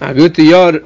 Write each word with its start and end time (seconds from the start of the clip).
Agut 0.00 0.40
Yor, 0.40 0.82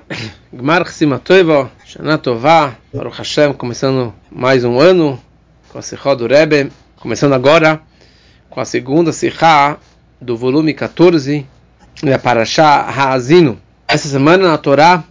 Gmar 0.52 0.88
Simatoiva, 0.88 1.70
Shana 1.84 2.18
Tová, 2.18 2.74
Baruch 2.92 3.18
Hashem, 3.18 3.52
começando 3.52 4.12
mais 4.28 4.64
um 4.64 4.80
ano 4.80 5.20
com 5.68 5.78
a 5.78 5.82
Sikha 5.82 6.16
do 6.16 6.26
Rebbe, 6.26 6.72
começando 6.96 7.32
agora 7.32 7.80
com 8.50 8.60
a 8.60 8.64
segunda 8.64 9.12
Sikha 9.12 9.78
do 10.20 10.36
volume 10.36 10.74
14 10.74 11.46
da 12.02 12.18
Parashá 12.18 12.80
Haazino. 12.88 13.56
Essa 13.86 14.08
semana 14.08 14.48
na 14.48 14.58
Torá 14.58 15.04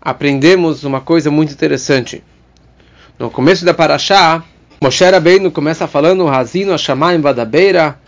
aprendemos 0.00 0.82
uma 0.82 1.02
coisa 1.02 1.30
muito 1.30 1.52
interessante. 1.52 2.24
No 3.18 3.30
começo 3.30 3.62
da 3.62 3.74
Parashá, 3.74 4.42
Moshe 4.80 5.04
Rabbeinu 5.04 5.50
começa 5.50 5.86
falando 5.86 6.26
Haazino 6.26 6.72
Hashamayim 6.72 7.20
Vadabeira, 7.20 8.00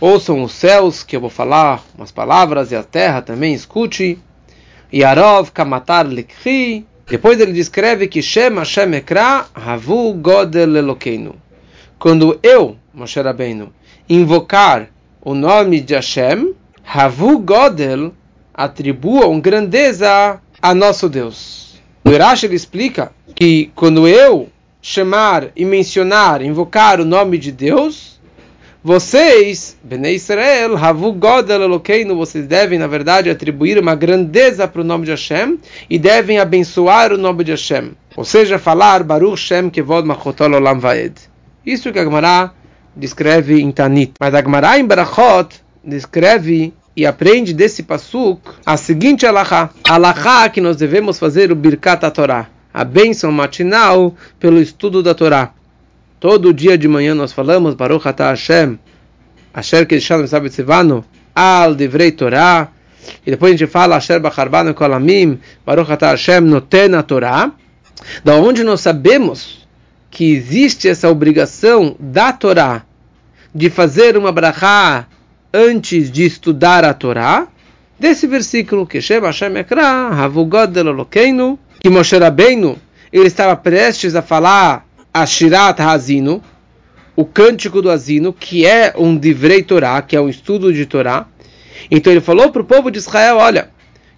ouçam 0.00 0.40
os 0.40 0.52
céus 0.52 1.02
que 1.02 1.16
eu 1.16 1.20
vou 1.20 1.30
falar 1.30 1.82
umas 1.98 2.12
palavras 2.12 2.70
e 2.70 2.76
a 2.76 2.84
terra 2.84 3.20
também 3.20 3.54
escute. 3.54 4.20
Yarov 4.92 5.50
Kamatar 5.52 6.06
Likhi. 6.06 6.86
Depois 7.08 7.40
ele 7.40 7.52
descreve 7.52 8.06
que 8.08 8.22
Shem 8.22 8.56
Hashem 8.56 8.94
Ekra 8.94 9.46
Havu 9.54 10.14
Godel 10.14 10.76
Elokeinu. 10.76 11.34
Quando 11.98 12.38
eu, 12.42 12.76
Moshe 12.92 13.20
Rabbeinu, 13.20 13.72
invocar 14.08 14.88
o 15.20 15.34
nome 15.34 15.80
de 15.80 15.94
Hashem, 15.94 16.54
Havu 16.84 17.38
Godel 17.38 18.12
atribuam 18.52 19.40
grandeza 19.40 20.40
a 20.60 20.74
nosso 20.74 21.08
Deus. 21.08 21.80
O 22.04 22.10
Irash 22.10 22.44
ele 22.44 22.56
explica 22.56 23.12
que 23.34 23.70
quando 23.74 24.06
eu 24.06 24.48
chamar 24.80 25.50
e 25.54 25.64
mencionar, 25.64 26.42
invocar 26.42 27.00
o 27.00 27.04
nome 27.04 27.38
de 27.38 27.52
Deus, 27.52 28.11
vocês, 28.84 29.76
Bnei 29.84 30.16
Israel, 30.16 30.76
Havu 30.76 31.12
Godel 31.12 31.62
Elokeinu, 31.62 32.16
vocês 32.16 32.46
devem, 32.46 32.80
na 32.80 32.88
verdade, 32.88 33.30
atribuir 33.30 33.78
uma 33.78 33.94
grandeza 33.94 34.66
para 34.66 34.80
o 34.80 34.84
nome 34.84 35.04
de 35.04 35.12
Hashem 35.12 35.58
e 35.88 36.00
devem 36.00 36.40
abençoar 36.40 37.12
o 37.12 37.16
nome 37.16 37.44
de 37.44 37.52
Hashem. 37.52 37.92
Ou 38.16 38.24
seja, 38.24 38.58
falar 38.58 39.04
Baruch 39.04 39.38
Shem 39.38 39.70
Kevod 39.70 40.06
Machotol 40.06 40.54
Olam 40.54 40.80
Vaed. 40.80 41.14
Isso 41.64 41.92
que 41.92 41.98
a 42.00 42.04
Gemara 42.04 42.52
descreve 42.96 43.60
em 43.60 43.70
Tanit. 43.70 44.14
Mas 44.18 44.34
a 44.34 44.42
Gemara 44.42 44.76
em 44.78 44.84
Barachot 44.84 45.54
descreve 45.84 46.74
e 46.96 47.06
aprende 47.06 47.54
desse 47.54 47.84
pasuk 47.84 48.40
a 48.66 48.76
seguinte 48.76 49.24
alahá. 49.24 49.70
Alahá 49.88 50.48
que 50.48 50.60
nós 50.60 50.76
devemos 50.76 51.20
fazer 51.20 51.52
o 51.52 51.54
Birkat 51.54 52.10
Torá, 52.10 52.48
a 52.74 52.82
bênção 52.82 53.30
matinal 53.30 54.12
pelo 54.40 54.60
estudo 54.60 55.04
da 55.04 55.14
Torá. 55.14 55.52
Todo 56.22 56.54
dia 56.54 56.78
de 56.78 56.86
manhã 56.86 57.16
nós 57.16 57.32
falamos 57.32 57.74
Baruch 57.74 58.06
Atah 58.06 58.28
Hashem, 58.28 58.78
Asher 59.52 59.84
Kedishanu 59.84 60.28
Sabetzivanu, 60.28 61.04
Al 61.34 61.74
Divrei 61.74 62.12
Torah, 62.12 62.68
e 63.26 63.30
depois 63.32 63.52
a 63.52 63.56
gente 63.56 63.68
fala 63.68 63.96
Asher 63.96 64.20
Bacharbanu 64.20 64.72
Kolamim, 64.72 65.40
Baruch 65.66 65.90
Atah 65.90 66.10
Hashem 66.10 66.42
Noten 66.42 66.94
a 66.94 67.02
Torah, 67.02 67.50
da 68.22 68.36
onde 68.36 68.62
nós 68.62 68.82
sabemos 68.82 69.66
que 70.12 70.32
existe 70.32 70.88
essa 70.88 71.10
obrigação 71.10 71.96
da 71.98 72.32
Torá 72.32 72.84
de 73.52 73.68
fazer 73.68 74.16
uma 74.16 74.30
brachá 74.30 75.08
antes 75.52 76.08
de 76.08 76.24
estudar 76.24 76.84
a 76.84 76.94
Torá, 76.94 77.48
desse 77.98 78.28
versículo 78.28 78.86
que 78.86 79.00
Shem 79.00 79.22
Hashem 79.22 79.56
Ekra, 79.56 80.10
Havugod 80.10 80.78
Elokeinu, 80.78 81.58
que 81.80 81.90
Moshe 81.90 82.16
Rabbeinu, 82.16 82.78
ele 83.12 83.26
estava 83.26 83.56
prestes 83.56 84.14
a 84.14 84.22
falar 84.22 84.86
a 85.12 85.26
Shirat 85.26 85.80
Hazino, 85.80 86.42
o 87.14 87.24
cântico 87.24 87.82
do 87.82 87.90
Azino, 87.90 88.32
que 88.32 88.64
é 88.64 88.94
um 88.96 89.16
divrei 89.16 89.62
Torá, 89.62 90.00
que 90.00 90.16
é 90.16 90.20
um 90.20 90.28
estudo 90.28 90.72
de 90.72 90.86
Torá. 90.86 91.26
Então 91.90 92.12
ele 92.12 92.20
falou 92.20 92.50
para 92.50 92.62
o 92.62 92.64
povo 92.64 92.90
de 92.90 92.98
Israel, 92.98 93.36
olha, 93.36 93.70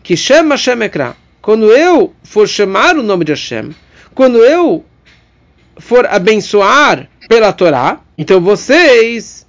que 0.03 0.17
chama 0.17 0.55
Hashem 0.55 0.83
Ekra, 0.83 1.17
quando 1.43 1.73
eu 1.73 2.15
for 2.23 2.49
chamar 2.49 2.97
o 2.97 3.03
nome 3.03 3.25
de 3.25 3.33
Hashem, 3.33 3.75
quando 4.15 4.39
eu 4.39 4.85
for 5.79 6.07
abençoar 6.07 7.09
pela 7.29 7.53
Torá, 7.53 8.01
então 8.17 8.41
vocês, 8.41 9.45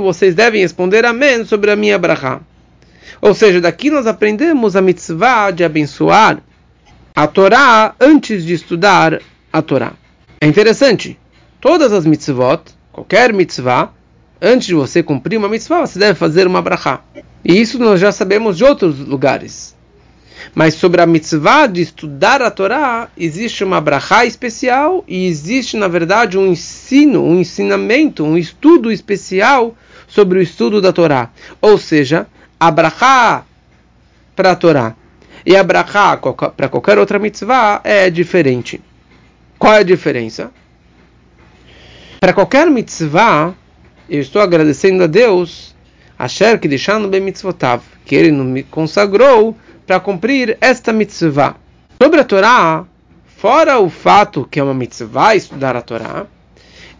vocês 0.00 0.34
devem 0.34 0.60
responder 0.60 1.04
amém 1.04 1.44
sobre 1.44 1.70
a 1.72 1.76
minha 1.76 1.98
brachá. 1.98 2.40
Ou 3.20 3.34
seja, 3.34 3.60
daqui 3.60 3.90
nós 3.90 4.06
aprendemos 4.06 4.76
a 4.76 4.82
mitzvah 4.82 5.50
de 5.50 5.64
abençoar 5.64 6.38
a 7.16 7.26
Torá 7.26 7.94
antes 7.98 8.44
de 8.44 8.52
estudar 8.52 9.20
a 9.52 9.62
Torá. 9.62 9.92
É 10.44 10.46
interessante. 10.46 11.18
Todas 11.58 11.90
as 11.90 12.04
mitzvot, 12.04 12.60
qualquer 12.92 13.32
mitzvah, 13.32 13.94
antes 14.42 14.66
de 14.66 14.74
você 14.74 15.02
cumprir 15.02 15.38
uma 15.38 15.48
mitzvah, 15.48 15.86
você 15.86 15.98
deve 15.98 16.18
fazer 16.18 16.46
uma 16.46 16.60
brachá. 16.60 17.00
E 17.42 17.58
isso 17.58 17.78
nós 17.78 17.98
já 17.98 18.12
sabemos 18.12 18.58
de 18.58 18.62
outros 18.62 18.98
lugares. 18.98 19.74
Mas 20.54 20.74
sobre 20.74 21.00
a 21.00 21.06
mitzvah 21.06 21.66
de 21.66 21.80
estudar 21.80 22.42
a 22.42 22.50
Torá, 22.50 23.08
existe 23.16 23.64
uma 23.64 23.80
brachá 23.80 24.26
especial 24.26 25.02
e 25.08 25.26
existe, 25.26 25.78
na 25.78 25.88
verdade, 25.88 26.36
um 26.36 26.48
ensino, 26.48 27.24
um 27.24 27.40
ensinamento, 27.40 28.22
um 28.22 28.36
estudo 28.36 28.92
especial 28.92 29.74
sobre 30.06 30.38
o 30.38 30.42
estudo 30.42 30.78
da 30.78 30.92
Torá. 30.92 31.30
Ou 31.58 31.78
seja, 31.78 32.26
a 32.60 32.70
brachá 32.70 33.46
para 34.36 34.50
a 34.50 34.56
Torá 34.56 34.94
e 35.46 35.56
a 35.56 35.64
brachá 35.64 36.18
para 36.54 36.68
qualquer 36.68 36.98
outra 36.98 37.18
mitzvah 37.18 37.80
é 37.82 38.10
diferente. 38.10 38.82
Qual 39.64 39.72
é 39.72 39.78
a 39.78 39.82
diferença? 39.82 40.52
Para 42.20 42.34
qualquer 42.34 42.70
mitzvah, 42.70 43.54
eu 44.10 44.20
estou 44.20 44.42
agradecendo 44.42 45.02
a 45.02 45.06
Deus, 45.06 45.74
Asher 46.18 46.60
que 46.60 46.68
deixando 46.68 47.08
bem 47.08 47.22
mitzvotav, 47.22 47.82
que 48.04 48.14
ele 48.14 48.30
me 48.30 48.62
consagrou 48.62 49.56
para 49.86 49.98
cumprir 50.00 50.58
esta 50.60 50.92
mitzvah. 50.92 51.56
Sobre 51.98 52.20
a 52.20 52.24
Torá, 52.24 52.84
fora 53.24 53.78
o 53.78 53.88
fato 53.88 54.46
que 54.50 54.60
é 54.60 54.62
uma 54.62 54.74
mitzvah 54.74 55.34
estudar 55.34 55.74
a 55.76 55.80
Torá, 55.80 56.26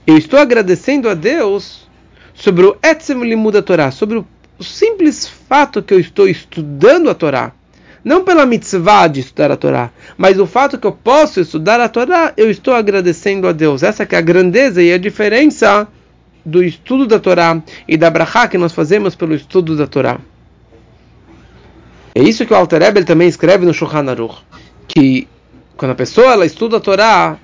eu 0.06 0.16
estou 0.16 0.38
agradecendo 0.38 1.10
a 1.10 1.12
Deus 1.12 1.86
sobre 2.32 2.64
o 2.64 2.78
etzem 2.82 3.22
limud 3.24 3.53
da 3.53 3.62
Torá, 3.62 3.91
sobre 3.91 4.16
o 4.16 4.64
simples 4.64 5.28
fato 5.28 5.82
que 5.82 5.92
eu 5.92 6.00
estou 6.00 6.26
estudando 6.26 7.10
a 7.10 7.14
Torá. 7.14 7.53
Não 8.04 8.22
pela 8.22 8.44
mitzvah 8.44 9.09
de 9.09 9.20
estudar 9.20 9.50
a 9.50 9.56
Torá, 9.56 9.91
mas 10.19 10.38
o 10.38 10.47
fato 10.47 10.76
que 10.76 10.87
eu 10.87 10.92
posso 10.92 11.41
estudar 11.41 11.81
a 11.81 11.88
Torá, 11.88 12.34
eu 12.37 12.50
estou 12.50 12.75
agradecendo 12.75 13.48
a 13.48 13.53
Deus. 13.53 13.82
Essa 13.82 14.03
é 14.03 14.16
a 14.16 14.20
grandeza 14.20 14.82
e 14.82 14.92
a 14.92 14.98
diferença 14.98 15.88
do 16.44 16.62
estudo 16.62 17.06
da 17.06 17.19
Torá 17.19 17.62
e 17.88 17.97
da 17.97 18.10
brachá 18.10 18.47
que 18.47 18.59
nós 18.59 18.75
fazemos 18.75 19.15
pelo 19.15 19.34
estudo 19.34 19.75
da 19.75 19.87
Torá. 19.87 20.20
É 22.15 22.22
isso 22.22 22.44
que 22.44 22.53
o 22.53 22.56
Alter 22.56 22.82
Rebbe 22.82 23.04
também 23.04 23.26
escreve 23.26 23.65
no 23.65 23.72
Shulchan 23.72 24.10
Aruch, 24.10 24.36
que 24.86 25.26
quando 25.75 25.92
a 25.92 25.97
pessoa 25.97 26.34
ela 26.34 26.44
estuda 26.44 26.76
a 26.76 26.81
Torá, 26.81 27.38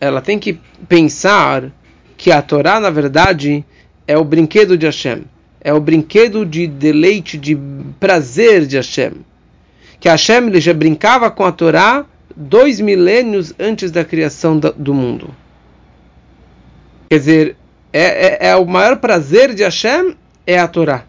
ela 0.00 0.20
tem 0.20 0.38
que 0.38 0.60
pensar 0.88 1.72
que 2.16 2.30
a 2.30 2.40
Torá, 2.40 2.78
na 2.78 2.88
verdade, 2.88 3.64
é 4.06 4.16
o 4.16 4.22
brinquedo 4.22 4.78
de 4.78 4.86
Hashem, 4.86 5.24
é 5.60 5.74
o 5.74 5.80
brinquedo 5.80 6.46
de 6.46 6.68
deleite, 6.68 7.36
de 7.36 7.58
prazer 7.98 8.64
de 8.64 8.76
Hashem 8.76 9.14
que 10.00 10.08
Hashem 10.08 10.46
ele 10.46 10.60
já 10.60 10.74
brincava 10.74 11.30
com 11.30 11.44
a 11.44 11.52
Torá 11.52 12.04
dois 12.36 12.80
milênios 12.80 13.54
antes 13.58 13.90
da 13.90 14.04
criação 14.04 14.58
do 14.58 14.94
mundo. 14.94 15.34
Quer 17.08 17.18
dizer, 17.18 17.56
é, 17.92 18.02
é, 18.02 18.48
é, 18.50 18.56
o 18.56 18.66
maior 18.66 18.96
prazer 18.96 19.54
de 19.54 19.62
Hashem 19.62 20.16
é 20.46 20.58
a 20.58 20.66
Torá. 20.66 21.04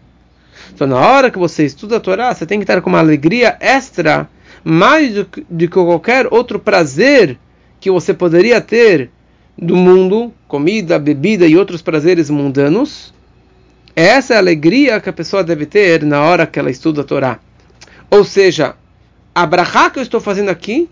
Então, 0.72 0.86
na 0.86 0.98
hora 0.98 1.30
que 1.30 1.38
você 1.38 1.64
estuda 1.64 1.96
a 1.96 2.00
Torá, 2.00 2.32
você 2.32 2.46
tem 2.46 2.58
que 2.58 2.64
estar 2.64 2.80
com 2.80 2.90
uma 2.90 2.98
alegria 2.98 3.56
extra, 3.60 4.28
mais 4.62 5.14
do 5.14 5.24
que, 5.24 5.46
do 5.48 5.58
que 5.66 5.68
qualquer 5.68 6.28
outro 6.30 6.58
prazer 6.58 7.38
que 7.80 7.90
você 7.90 8.12
poderia 8.12 8.60
ter 8.60 9.10
do 9.58 9.74
mundo, 9.74 10.32
comida, 10.46 10.98
bebida 10.98 11.46
e 11.46 11.56
outros 11.56 11.82
prazeres 11.82 12.28
mundanos. 12.28 13.12
Essa 13.94 14.34
é 14.34 14.36
a 14.36 14.40
alegria 14.40 15.00
que 15.00 15.08
a 15.08 15.12
pessoa 15.12 15.42
deve 15.42 15.64
ter 15.64 16.04
na 16.04 16.22
hora 16.22 16.46
que 16.46 16.58
ela 16.58 16.70
estuda 16.70 17.00
a 17.00 17.04
Torá. 17.04 17.40
Ou 18.10 18.24
seja, 18.24 18.76
a 19.34 19.46
brachá 19.46 19.90
que 19.90 19.98
eu 19.98 20.02
estou 20.02 20.20
fazendo 20.20 20.48
aqui 20.48 20.88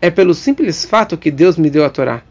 é 0.00 0.10
pelo 0.10 0.34
simples 0.34 0.84
fato 0.84 1.16
que 1.16 1.30
Deus 1.30 1.56
me 1.56 1.70
deu 1.70 1.84
a 1.84 1.90
Torá. 1.90 2.22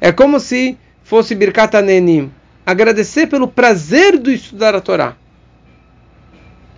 É 0.00 0.10
como 0.10 0.40
se 0.40 0.78
fosse 1.02 1.34
Birkat 1.34 1.76
Anenim, 1.76 2.32
agradecer 2.64 3.26
pelo 3.26 3.46
prazer 3.46 4.18
de 4.18 4.34
estudar 4.34 4.74
a 4.74 4.80
Torá. 4.80 5.16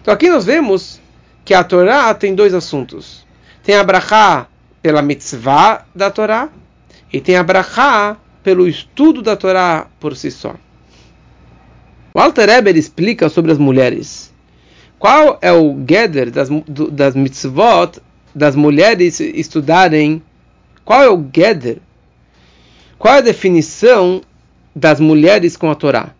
Então 0.01 0.13
aqui 0.13 0.29
nós 0.29 0.45
vemos 0.45 1.01
que 1.45 1.55
a 1.55 1.63
Torá 1.63 2.13
tem 2.15 2.35
dois 2.35 2.53
assuntos. 2.53 3.25
Tem 3.63 3.77
a 3.77 3.85
brachá 3.85 4.49
pela 4.83 5.03
mitzvah 5.03 5.87
da 5.95 6.11
Torá 6.11 6.49
e 7.13 7.21
tem 7.21 7.37
a 7.37 7.43
brachá 7.43 8.17
pelo 8.43 8.69
estudo 8.69 9.23
da 9.23 9.37
Torá 9.37 9.87
por 9.99 10.17
si 10.17 10.31
só. 10.31 10.55
O 12.13 12.21
Alter 12.21 12.49
Eber 12.49 12.77
explica 12.77 13.29
sobre 13.29 13.53
as 13.53 13.59
mulheres. 13.59 14.33
Qual 15.07 15.39
é 15.41 15.53
o 15.53 15.73
gather 15.73 16.33
das, 16.33 16.49
das 16.91 17.15
mitzvot 17.15 18.01
das 18.35 18.57
mulheres 18.57 19.21
estudarem? 19.21 20.21
Qual 20.85 21.01
é 21.01 21.09
o 21.09 21.17
gather? 21.17 21.79
Qual 22.99 23.15
é 23.15 23.19
a 23.19 23.21
definição 23.21 24.21
das 24.75 24.99
mulheres 24.99 25.57
com 25.57 25.71
a 25.71 25.77
Torá? 25.77 26.11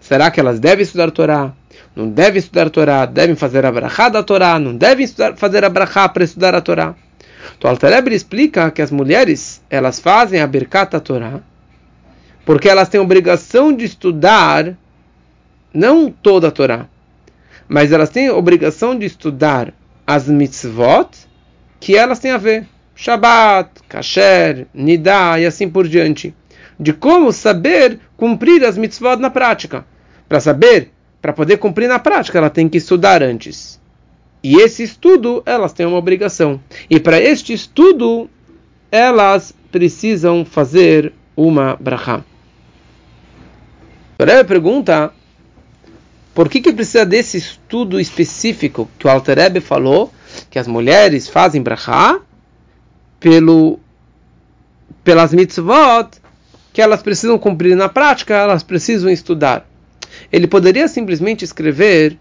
Será 0.00 0.30
que 0.30 0.38
elas 0.38 0.60
devem 0.60 0.84
estudar 0.84 1.08
a 1.08 1.10
Torá? 1.10 1.52
não 1.96 2.08
devem 2.08 2.38
estudar 2.38 2.68
a 2.68 2.70
Torá, 2.70 3.06
devem 3.06 3.34
fazer 3.34 3.66
a 3.66 3.72
brachá 3.72 4.08
da 4.08 4.22
Torá, 4.22 4.56
não 4.56 4.76
devem 4.76 5.04
estudar, 5.04 5.36
fazer 5.36 5.64
a 5.64 5.68
brachá 5.68 6.08
para 6.08 6.22
estudar 6.22 6.54
a 6.54 6.60
Torá. 6.60 6.94
Então, 7.58 7.68
Altarebre 7.68 8.14
explica 8.14 8.70
que 8.70 8.80
as 8.80 8.92
mulheres, 8.92 9.60
elas 9.68 9.98
fazem 9.98 10.40
a 10.40 10.46
Birkat 10.46 10.92
da 10.92 11.00
Torá, 11.00 11.40
porque 12.46 12.68
elas 12.68 12.88
têm 12.88 13.00
obrigação 13.00 13.72
de 13.72 13.84
estudar, 13.84 14.76
não 15.74 16.08
toda 16.08 16.46
a 16.46 16.52
Torá, 16.52 16.86
mas 17.68 17.92
elas 17.92 18.10
têm 18.10 18.30
obrigação 18.30 18.98
de 18.98 19.04
estudar 19.04 19.74
as 20.06 20.26
mitzvot 20.28 21.10
que 21.78 21.96
elas 21.96 22.18
têm 22.18 22.30
a 22.30 22.38
ver. 22.38 22.66
Shabbat, 22.96 23.70
Kasher, 23.88 24.66
Nidá 24.74 25.38
e 25.38 25.46
assim 25.46 25.68
por 25.68 25.86
diante. 25.86 26.34
De 26.80 26.92
como 26.92 27.32
saber 27.32 28.00
cumprir 28.16 28.64
as 28.64 28.78
mitzvot 28.78 29.16
na 29.16 29.30
prática. 29.30 29.84
Para 30.28 30.40
saber, 30.40 30.90
para 31.20 31.32
poder 31.32 31.58
cumprir 31.58 31.88
na 31.88 31.98
prática, 31.98 32.38
ela 32.38 32.50
tem 32.50 32.68
que 32.68 32.78
estudar 32.78 33.22
antes. 33.22 33.80
E 34.42 34.56
esse 34.56 34.82
estudo, 34.82 35.42
elas 35.44 35.72
têm 35.72 35.86
uma 35.86 35.98
obrigação. 35.98 36.60
E 36.88 36.98
para 36.98 37.20
este 37.20 37.52
estudo, 37.52 38.30
elas 38.90 39.54
precisam 39.70 40.44
fazer 40.44 41.12
uma 41.36 41.76
brachá. 41.78 42.24
Rebbe 44.18 44.44
pergunta, 44.48 45.12
por 46.38 46.48
que, 46.48 46.60
que 46.60 46.72
precisa 46.72 47.04
desse 47.04 47.36
estudo 47.36 47.98
específico 47.98 48.88
que 48.96 49.08
o 49.08 49.10
Alter 49.10 49.60
falou, 49.60 50.14
que 50.48 50.56
as 50.56 50.68
mulheres 50.68 51.26
fazem 51.26 51.60
brachá 51.60 52.20
pelo, 53.18 53.80
pelas 55.02 55.34
mitzvot 55.34 56.10
que 56.72 56.80
elas 56.80 57.02
precisam 57.02 57.36
cumprir 57.40 57.74
na 57.74 57.88
prática, 57.88 58.36
elas 58.36 58.62
precisam 58.62 59.10
estudar. 59.10 59.68
Ele 60.30 60.46
poderia 60.46 60.86
simplesmente 60.86 61.44
escrever 61.44 62.16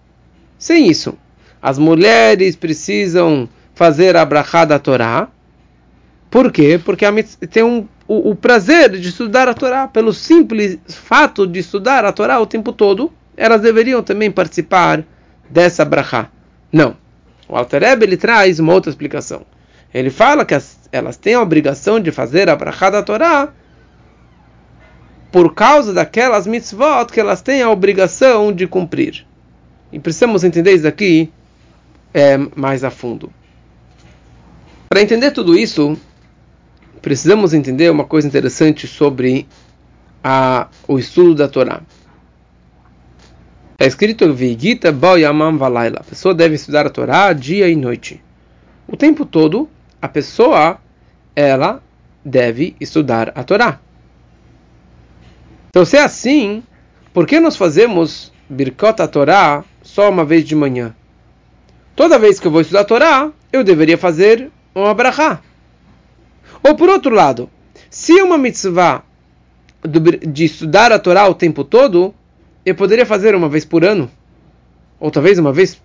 sem 0.57 0.89
isso. 0.89 1.15
As 1.61 1.77
mulheres 1.77 2.55
precisam 2.55 3.47
fazer 3.75 4.17
a 4.17 4.25
brachá 4.25 4.65
da 4.65 4.79
Torá. 4.79 5.27
Por 6.31 6.51
quê? 6.51 6.81
Porque 6.83 7.05
tem 7.51 7.61
um, 7.61 7.87
o, 8.07 8.31
o, 8.31 8.35
prazer 8.35 8.89
de 8.99 9.09
estudar 9.09 9.47
a 9.47 9.53
Torá. 9.53 9.87
Pelo 9.87 10.11
simples 10.11 10.79
fato 10.87 11.45
de 11.45 11.59
estudar 11.59 12.03
a 12.03 12.11
Torá 12.11 12.39
o 12.39 12.47
tempo 12.47 12.73
todo, 12.73 13.13
elas 13.37 13.61
deveriam 13.61 14.01
também 14.01 14.31
participar 14.31 15.03
dessa 15.47 15.85
brachá. 15.85 16.29
Não. 16.73 16.97
O 17.47 17.55
Alter 17.55 17.83
ele 17.83 18.17
traz 18.17 18.59
uma 18.59 18.73
outra 18.73 18.89
explicação. 18.89 19.45
Ele 19.93 20.09
fala 20.09 20.43
que 20.43 20.55
as, 20.55 20.77
elas 20.91 21.15
têm 21.15 21.35
a 21.35 21.41
obrigação 21.41 21.99
de 21.99 22.11
fazer 22.11 22.49
a 22.49 22.55
brachá 22.55 22.89
da 22.89 23.03
Torá 23.03 23.53
por 25.31 25.53
causa 25.53 25.93
daquelas 25.93 26.47
mitzvot 26.47 27.05
que 27.11 27.19
elas 27.19 27.41
têm 27.41 27.61
a 27.61 27.69
obrigação 27.69 28.51
de 28.51 28.67
cumprir. 28.67 29.25
E 29.91 29.99
precisamos 29.99 30.43
entender 30.43 30.73
isso 30.73 30.87
aqui 30.87 31.31
é, 32.13 32.37
mais 32.55 32.83
a 32.83 32.89
fundo. 32.89 33.31
Para 34.89 35.01
entender 35.01 35.31
tudo 35.31 35.57
isso, 35.57 35.97
precisamos 37.01 37.53
entender 37.53 37.89
uma 37.91 38.03
coisa 38.03 38.27
interessante 38.27 38.87
sobre 38.87 39.47
a, 40.23 40.67
o 40.87 40.97
estudo 40.97 41.35
da 41.35 41.47
Torá. 41.47 41.81
É 43.79 43.85
escrito 43.85 44.33
Vigita 44.33 44.91
Boyamam 44.91 45.55
Valaila. 45.55 45.99
A 45.99 46.03
pessoa 46.03 46.33
deve 46.33 46.55
estudar 46.55 46.87
a 46.87 46.89
Torá 46.89 47.31
dia 47.31 47.69
e 47.69 47.75
noite. 47.75 48.19
O 48.87 48.97
tempo 48.97 49.23
todo, 49.23 49.69
a 50.01 50.07
pessoa 50.07 50.79
ela 51.35 51.83
deve 52.25 52.75
estudar 52.79 53.31
a 53.35 53.43
Torá. 53.43 53.79
Então, 55.69 55.85
se 55.85 55.95
é 55.95 56.01
assim, 56.01 56.63
por 57.13 57.27
que 57.27 57.39
nós 57.39 57.55
fazemos 57.55 58.33
Birkot 58.49 58.99
a 58.99 59.07
Torá 59.07 59.63
só 59.83 60.09
uma 60.09 60.25
vez 60.25 60.43
de 60.43 60.55
manhã? 60.55 60.95
Toda 61.95 62.17
vez 62.17 62.39
que 62.39 62.47
eu 62.47 62.51
vou 62.51 62.61
estudar 62.61 62.81
a 62.81 62.85
Torá, 62.85 63.31
eu 63.53 63.63
deveria 63.63 63.97
fazer 63.97 64.49
uma 64.73 64.93
brachá. 64.95 65.39
Ou 66.63 66.75
por 66.75 66.89
outro 66.89 67.13
lado, 67.13 67.47
se 67.91 68.17
é 68.17 68.23
uma 68.23 68.39
mitzvah 68.39 69.03
de 69.87 70.45
estudar 70.45 70.91
a 70.91 70.97
Torá 70.97 71.27
o 71.27 71.35
tempo 71.35 71.63
todo, 71.63 72.15
eu 72.69 72.75
poderia 72.75 73.05
fazer 73.05 73.33
uma 73.33 73.47
vez 73.47 73.63
por 73.63 73.85
ano, 73.85 74.11
ou 74.99 75.09
talvez 75.09 75.39
uma 75.39 75.53
vez 75.53 75.81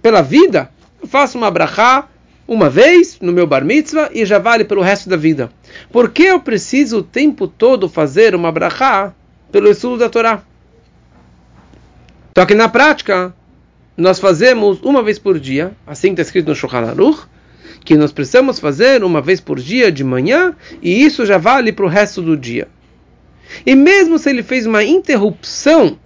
pela 0.00 0.22
vida. 0.22 0.70
Eu 1.02 1.06
faço 1.06 1.36
uma 1.36 1.50
brachá 1.50 2.08
uma 2.48 2.70
vez 2.70 3.18
no 3.20 3.30
meu 3.30 3.46
bar 3.46 3.62
mitzvah 3.62 4.08
e 4.10 4.24
já 4.24 4.38
vale 4.38 4.64
pelo 4.64 4.80
resto 4.80 5.06
da 5.06 5.18
vida. 5.18 5.50
Por 5.92 6.10
que 6.10 6.22
eu 6.22 6.40
preciso 6.40 7.00
o 7.00 7.02
tempo 7.02 7.46
todo 7.46 7.90
fazer 7.90 8.34
uma 8.34 8.50
brachá 8.50 9.12
pelo 9.52 9.68
estudo 9.68 9.98
da 9.98 10.08
Torá? 10.08 10.42
Só 12.34 12.46
que 12.46 12.54
na 12.54 12.70
prática, 12.70 13.34
nós 13.94 14.18
fazemos 14.18 14.80
uma 14.80 15.02
vez 15.02 15.18
por 15.18 15.38
dia, 15.38 15.72
assim 15.86 16.12
está 16.12 16.22
escrito 16.22 16.48
no 16.48 16.54
Shulchan 16.54 16.86
Aruch, 16.86 17.26
que 17.84 17.98
nós 17.98 18.12
precisamos 18.12 18.58
fazer 18.58 19.04
uma 19.04 19.20
vez 19.20 19.42
por 19.42 19.60
dia 19.60 19.92
de 19.92 20.02
manhã, 20.02 20.56
e 20.80 21.04
isso 21.04 21.26
já 21.26 21.36
vale 21.36 21.70
para 21.70 21.84
o 21.84 21.88
resto 21.88 22.22
do 22.22 22.34
dia. 22.34 22.66
E 23.66 23.74
mesmo 23.74 24.18
se 24.18 24.30
ele 24.30 24.42
fez 24.42 24.64
uma 24.64 24.82
interrupção 24.82 25.98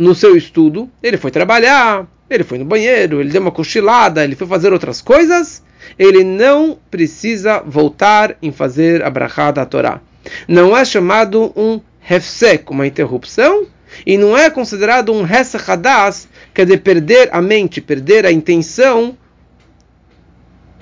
no 0.00 0.14
seu 0.14 0.34
estudo, 0.34 0.90
ele 1.02 1.18
foi 1.18 1.30
trabalhar, 1.30 2.06
ele 2.28 2.42
foi 2.42 2.56
no 2.56 2.64
banheiro, 2.64 3.20
ele 3.20 3.28
deu 3.28 3.42
uma 3.42 3.50
cochilada, 3.50 4.24
ele 4.24 4.34
foi 4.34 4.46
fazer 4.46 4.72
outras 4.72 5.02
coisas, 5.02 5.62
ele 5.98 6.24
não 6.24 6.78
precisa 6.90 7.60
voltar 7.60 8.34
em 8.40 8.50
fazer 8.50 9.04
a 9.04 9.10
brachá 9.10 9.50
da 9.50 9.66
Torá. 9.66 10.00
Não 10.48 10.74
é 10.74 10.86
chamado 10.86 11.52
um 11.54 11.80
hefsek, 12.08 12.70
uma 12.70 12.86
interrupção, 12.86 13.66
e 14.06 14.16
não 14.16 14.36
é 14.38 14.48
considerado 14.48 15.12
um 15.12 15.22
hesachadas, 15.22 16.26
quer 16.54 16.64
dizer, 16.64 16.78
perder 16.78 17.28
a 17.30 17.42
mente, 17.42 17.82
perder 17.82 18.24
a 18.24 18.32
intenção 18.32 19.14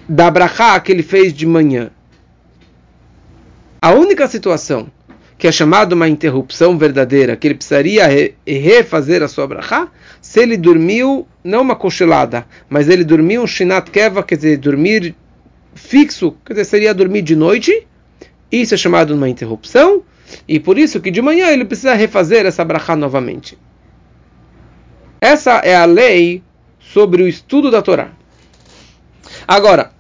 da 0.09 0.31
brachá 0.31 0.79
que 0.79 0.93
ele 0.93 1.03
fez 1.03 1.33
de 1.33 1.45
manhã. 1.45 1.91
A 3.83 3.91
única 3.91 4.29
situação 4.29 4.89
que 5.39 5.47
é 5.47 5.53
chamado 5.53 5.93
uma 5.93 6.09
interrupção 6.09 6.77
verdadeira, 6.77 7.37
que 7.37 7.47
ele 7.47 7.55
precisaria 7.55 8.07
re 8.09 8.35
refazer 8.45 9.23
a 9.23 9.29
sua 9.29 9.47
brachá, 9.47 9.89
se 10.21 10.41
ele 10.41 10.57
dormiu, 10.57 11.29
não 11.45 11.63
uma 11.63 11.77
cochilada, 11.77 12.45
mas 12.69 12.89
ele 12.89 13.05
dormiu 13.05 13.43
um 13.43 13.47
shinat 13.47 13.89
keva, 13.89 14.25
quer 14.25 14.35
dizer, 14.35 14.59
dormir 14.59 15.15
fixo, 15.75 16.35
quer 16.45 16.55
dizer, 16.55 16.65
seria 16.65 16.93
dormir 16.93 17.23
de 17.23 17.37
noite, 17.37 17.87
isso 18.51 18.75
é 18.75 18.77
chamado 18.77 19.15
uma 19.15 19.29
interrupção, 19.29 20.03
e 20.47 20.59
por 20.59 20.77
isso 20.77 21.01
que 21.01 21.11
de 21.11 21.23
manhã 21.23 21.47
ele 21.51 21.65
precisa 21.65 21.95
refazer 21.95 22.45
essa 22.45 22.65
brachá 22.65 22.97
novamente. 22.97 23.57
Essa 25.21 25.59
é 25.59 25.77
a 25.77 25.85
lei 25.85 26.43
sobre 26.81 27.23
o 27.23 27.29
estudo 27.29 27.71
da 27.71 27.81
Torá. 27.81 28.11
Agora, 29.47 29.93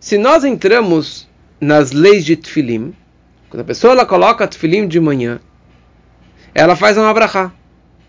se 0.00 0.16
nós 0.16 0.42
entramos 0.42 1.28
nas 1.60 1.92
leis 1.92 2.24
de 2.24 2.36
Tfilim, 2.36 2.94
quando 3.56 3.62
a 3.62 3.68
pessoa 3.68 3.94
ela 3.94 4.04
coloca 4.04 4.46
tefilim 4.46 4.86
de 4.86 5.00
manhã, 5.00 5.40
ela 6.54 6.76
faz 6.76 6.98
uma 6.98 7.14
brachá. 7.14 7.50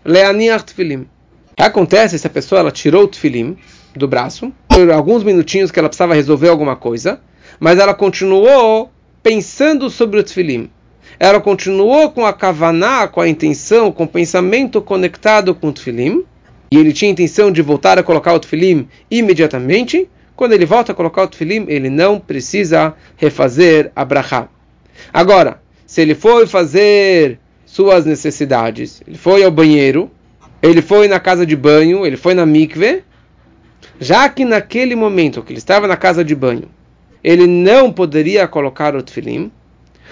Leaniach 0.04 0.62
tefilim. 0.62 1.06
Acontece 1.56 2.18
se 2.18 2.26
a 2.26 2.30
pessoa 2.30 2.58
ela 2.58 2.70
tirou 2.70 3.04
o 3.04 3.08
tefilim 3.08 3.56
do 3.96 4.06
braço, 4.06 4.52
por 4.68 4.90
alguns 4.90 5.24
minutinhos 5.24 5.70
que 5.70 5.78
ela 5.78 5.88
precisava 5.88 6.12
resolver 6.12 6.50
alguma 6.50 6.76
coisa, 6.76 7.22
mas 7.58 7.78
ela 7.78 7.94
continuou 7.94 8.92
pensando 9.22 9.88
sobre 9.88 10.20
o 10.20 10.22
tefilim. 10.22 10.68
Ela 11.18 11.40
continuou 11.40 12.10
com 12.10 12.26
a 12.26 12.32
kavaná, 12.34 13.08
com 13.08 13.22
a 13.22 13.26
intenção, 13.26 13.90
com 13.90 14.04
o 14.04 14.08
pensamento 14.08 14.82
conectado 14.82 15.54
com 15.54 15.68
o 15.68 15.72
tefilim, 15.72 16.26
e 16.70 16.76
ele 16.76 16.92
tinha 16.92 17.10
intenção 17.10 17.50
de 17.50 17.62
voltar 17.62 17.98
a 17.98 18.02
colocar 18.02 18.34
o 18.34 18.38
tefilim 18.38 18.86
imediatamente. 19.10 20.10
Quando 20.36 20.52
ele 20.52 20.66
volta 20.66 20.92
a 20.92 20.94
colocar 20.94 21.22
o 21.22 21.28
tefilim, 21.28 21.64
ele 21.68 21.88
não 21.88 22.20
precisa 22.20 22.94
refazer 23.16 23.90
a 23.96 24.04
brachá. 24.04 24.50
Agora, 25.12 25.60
se 25.86 26.02
ele 26.02 26.14
foi 26.14 26.46
fazer 26.46 27.38
suas 27.64 28.04
necessidades, 28.04 29.02
ele 29.06 29.18
foi 29.18 29.44
ao 29.44 29.50
banheiro, 29.50 30.10
ele 30.62 30.82
foi 30.82 31.08
na 31.08 31.20
casa 31.20 31.46
de 31.46 31.56
banho, 31.56 32.04
ele 32.06 32.16
foi 32.16 32.34
na 32.34 32.44
mikve, 32.44 33.02
já 34.00 34.28
que 34.28 34.44
naquele 34.44 34.94
momento 34.94 35.42
que 35.42 35.52
ele 35.52 35.58
estava 35.58 35.86
na 35.86 35.96
casa 35.96 36.24
de 36.24 36.34
banho, 36.34 36.68
ele 37.22 37.46
não 37.46 37.92
poderia 37.92 38.46
colocar 38.46 38.94
o 38.94 39.02
tefilim, 39.02 39.50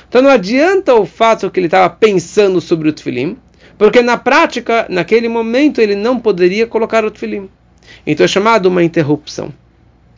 então 0.09 0.23
não 0.23 0.31
adianta 0.31 0.95
o 0.95 1.05
fato 1.05 1.51
que 1.51 1.59
ele 1.59 1.67
estava 1.67 1.91
pensando 1.91 2.61
sobre 2.61 2.89
o 2.89 2.93
tefilim, 2.93 3.37
porque 3.77 4.01
na 4.03 4.17
prática, 4.17 4.87
naquele 4.89 5.29
momento, 5.29 5.81
ele 5.81 5.95
não 5.95 6.19
poderia 6.19 6.67
colocar 6.67 7.05
o 7.05 7.11
tefilim. 7.11 7.49
Então 8.07 8.25
é 8.25 8.29
chamado 8.29 8.67
uma 8.67 8.83
interrupção. 8.83 9.53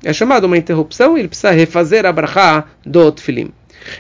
É 0.04 0.12
chamado 0.12 0.44
uma 0.44 0.56
interrupção, 0.56 1.18
ele 1.18 1.28
precisa 1.28 1.50
refazer 1.50 2.06
a 2.06 2.12
brachá 2.12 2.66
do 2.84 3.10
tefilim. 3.10 3.50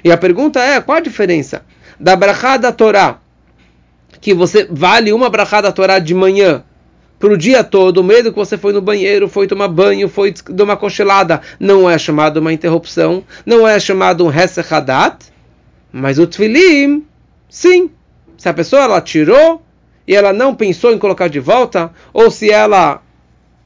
E 0.02 0.10
a 0.10 0.16
pergunta 0.16 0.60
é, 0.60 0.80
qual 0.80 0.98
a 0.98 1.00
diferença 1.00 1.64
da 1.98 2.14
brachá 2.14 2.56
da 2.56 2.72
Torá, 2.72 3.18
que 4.20 4.34
você 4.34 4.66
vale 4.70 5.12
uma 5.12 5.30
brachá 5.30 5.60
da 5.60 5.72
Torá 5.72 5.98
de 5.98 6.14
manhã, 6.14 6.64
para 7.18 7.32
o 7.32 7.36
dia 7.36 7.64
todo, 7.64 8.04
mesmo 8.04 8.30
que 8.30 8.38
você 8.38 8.56
foi 8.56 8.72
no 8.72 8.80
banheiro, 8.80 9.28
foi 9.28 9.48
tomar 9.48 9.68
banho, 9.68 10.08
foi 10.08 10.32
dar 10.50 10.64
uma 10.64 10.76
cochilada, 10.76 11.40
não 11.58 11.90
é 11.90 11.98
chamado 11.98 12.36
uma 12.38 12.52
interrupção, 12.52 13.24
não 13.44 13.66
é 13.66 13.78
chamado 13.80 14.24
um 14.24 14.32
Hesechadat, 14.32 15.26
mas 15.92 16.18
o 16.18 16.26
Tfilim, 16.26 17.04
sim. 17.48 17.90
Se 18.36 18.48
a 18.48 18.54
pessoa 18.54 18.82
ela 18.82 19.00
tirou 19.00 19.60
e 20.06 20.14
ela 20.14 20.32
não 20.32 20.54
pensou 20.54 20.92
em 20.92 20.98
colocar 20.98 21.26
de 21.26 21.40
volta, 21.40 21.90
ou 22.12 22.30
se 22.30 22.50
ela 22.50 23.02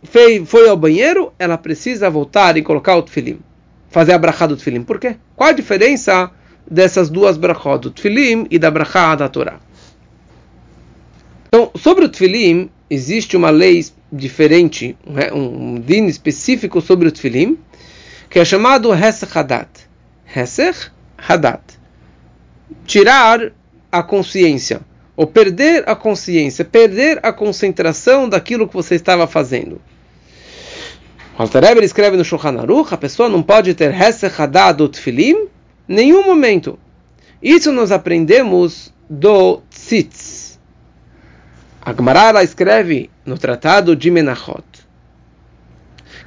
foi, 0.03 0.45
foi 0.45 0.69
ao 0.69 0.77
banheiro, 0.77 1.33
ela 1.39 1.59
precisa 1.59 2.09
voltar 2.09 2.57
e 2.57 2.63
colocar 2.63 2.97
o 2.97 3.03
tefilim. 3.03 3.39
Fazer 3.93 4.13
a 4.13 4.19
brachá 4.19 4.47
do 4.47 4.57
tefilim. 4.57 4.83
Por 4.83 4.99
quê? 4.99 5.17
Qual 5.37 5.51
a 5.51 5.53
diferença 5.53 6.31
dessas 6.69 7.11
duas 7.11 7.37
brachot, 7.37 7.79
do 7.79 7.91
tefilim 7.91 8.47
e 8.51 8.59
da 8.59 8.71
brachá 8.71 9.15
da 9.15 9.29
Torá? 9.29 9.61
Então, 11.47 11.71
sobre 11.77 12.07
o 12.07 12.09
tefilim, 12.09 12.71
existe 12.89 13.37
uma 13.37 13.51
lei 13.51 13.85
diferente, 14.11 14.97
um, 15.35 15.79
din 15.79 16.07
específico 16.07 16.81
sobre 16.81 17.09
o 17.09 17.13
tefilim, 17.13 17.59
que 18.31 18.39
é 18.39 18.45
chamado 18.47 18.91
Hesech 18.95 19.39
Hadat. 19.39 19.69
Hesech 20.35 20.91
Hadat. 21.29 21.63
Tirar 22.87 23.53
a 23.93 24.03
consciência, 24.03 24.81
ou 25.15 25.27
perder 25.27 25.85
a 25.87 25.95
consciência, 25.95 26.65
perder 26.65 27.21
a 27.23 27.31
concentração 27.31 28.27
daquilo 28.27 28.67
que 28.67 28.73
você 28.73 28.95
estava 28.95 29.27
fazendo. 29.27 29.79
O 31.39 31.43
Alter 31.43 31.65
Eber 31.65 31.83
escreve 31.83 32.17
no 32.17 32.25
Shulchan 32.25 32.61
Aruch, 32.61 32.93
a 32.93 32.99
pessoa 32.99 33.29
não 33.29 33.43
pode 33.43 33.73
ter 33.73 33.95
Hesech 33.95 34.41
Hadat 34.41 34.77
do 34.77 34.89
tefilim 34.89 35.49
nenhum 35.89 36.27
momento. 36.27 36.79
Isso 37.43 37.73
nós 37.73 37.91
aprendemos 37.91 38.93
do 39.09 39.63
Tzitz. 39.71 40.61
A 41.81 41.95
Gemara 41.95 42.43
escreve 42.45 43.11
no 43.25 43.39
Tratado 43.39 43.97
de 43.97 44.11
Menachot 44.11 44.63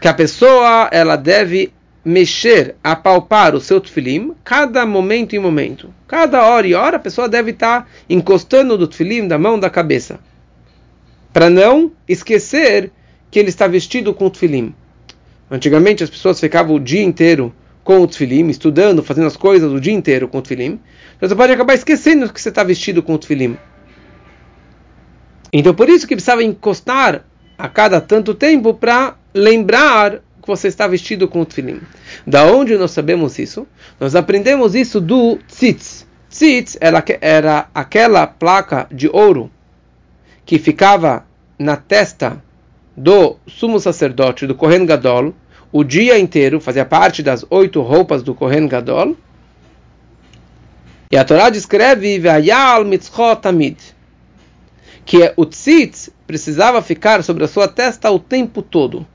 que 0.02 0.08
a 0.08 0.14
pessoa 0.14 0.90
ela 0.92 1.16
deve 1.16 1.72
mexer, 2.04 2.76
apalpar 2.84 3.56
o 3.56 3.62
seu 3.62 3.80
tefilim, 3.80 4.34
cada 4.44 4.86
momento 4.86 5.36
e 5.36 5.40
momento. 5.40 5.94
Cada 6.08 6.46
hora 6.48 6.68
e 6.68 6.74
hora 6.74 6.98
a 6.98 7.00
pessoa 7.00 7.30
deve 7.30 7.52
estar 7.52 7.88
encostando 8.10 8.78
do 8.78 8.88
tefilim 8.88 9.28
da 9.28 9.38
mão 9.38 9.60
da 9.60 9.70
cabeça. 9.70 10.20
Para 11.32 11.50
não 11.50 11.92
esquecer 12.08 12.92
que 13.30 13.40
ele 13.40 13.50
está 13.50 13.68
vestido 13.68 14.14
com 14.14 14.26
o 14.26 14.30
tefilim. 14.30 14.74
Antigamente 15.50 16.04
as 16.04 16.10
pessoas 16.10 16.40
ficavam 16.40 16.76
o 16.76 16.80
dia 16.80 17.04
inteiro 17.04 17.54
com 17.84 18.00
o 18.00 18.08
tefilim, 18.08 18.48
estudando, 18.50 19.04
fazendo 19.04 19.28
as 19.28 19.38
coisas 19.38 19.72
o 19.72 19.80
dia 19.80 19.94
inteiro 19.94 20.28
com 20.28 20.40
o 20.40 20.42
tefilim. 20.42 20.80
Então 21.16 21.30
você 21.30 21.36
pode 21.36 21.54
acabar 21.54 21.76
esquecendo 21.76 22.32
que 22.34 22.42
você 22.42 22.50
está 22.50 22.64
vestido 22.64 23.04
com 23.04 23.14
o 23.14 23.18
tefilim. 23.18 23.58
Então 25.54 25.74
por 25.74 25.88
isso 25.88 26.08
que 26.08 26.16
precisava 26.16 26.44
encostar 26.44 27.24
a 27.58 27.70
cada 27.70 28.02
tanto 28.02 28.34
tempo 28.34 28.74
para 28.74 29.16
lembrar 29.34 30.22
que 30.42 30.48
você 30.48 30.68
está 30.68 30.88
vestido 30.88 31.28
com 31.28 31.42
o 31.42 31.46
tefilim. 31.46 31.80
Da 32.26 32.46
onde 32.46 32.76
nós 32.76 32.92
sabemos 32.92 33.38
isso? 33.38 33.68
Nós 34.00 34.16
aprendemos 34.16 34.74
isso 34.74 35.00
do 35.00 35.38
tzitz. 35.48 36.08
Tzitz 36.30 36.78
era, 36.82 37.04
era 37.22 37.70
aquela 37.74 38.26
placa 38.26 38.88
de 38.92 39.08
ouro 39.08 39.52
que 40.44 40.60
ficava 40.60 41.26
na 41.58 41.78
testa 41.78 42.44
do 42.96 43.38
sumo 43.48 43.80
sacerdote, 43.80 44.48
do 44.48 44.56
Kohen 44.56 44.86
Gadol, 44.86 45.34
o 45.72 45.84
dia 45.84 46.18
inteiro, 46.18 46.62
fazia 46.62 46.86
parte 46.86 47.22
das 47.22 47.46
oito 47.50 47.82
roupas 47.82 48.24
do 48.24 48.34
Kohen 48.34 48.68
Gadol. 48.68 49.18
E 51.12 51.18
a 51.18 51.26
Torá 51.26 51.50
descreve 51.50 52.16
que 55.06 55.34
o 55.36 55.46
tzitz 55.46 56.10
precisava 56.26 56.82
ficar 56.82 57.24
sobre 57.24 57.44
a 57.44 57.48
sua 57.48 57.68
testa 57.68 58.10
o 58.10 58.18
tempo 58.18 58.62
todo. 58.62 59.06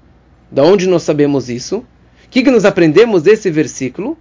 Da 0.50 0.62
onde 0.62 0.86
nós 0.86 1.02
sabemos 1.02 1.48
isso? 1.48 1.78
O 1.78 1.84
que, 2.30 2.42
que 2.42 2.50
nós 2.50 2.64
aprendemos 2.64 3.22
desse 3.22 3.50
versículo? 3.50 4.16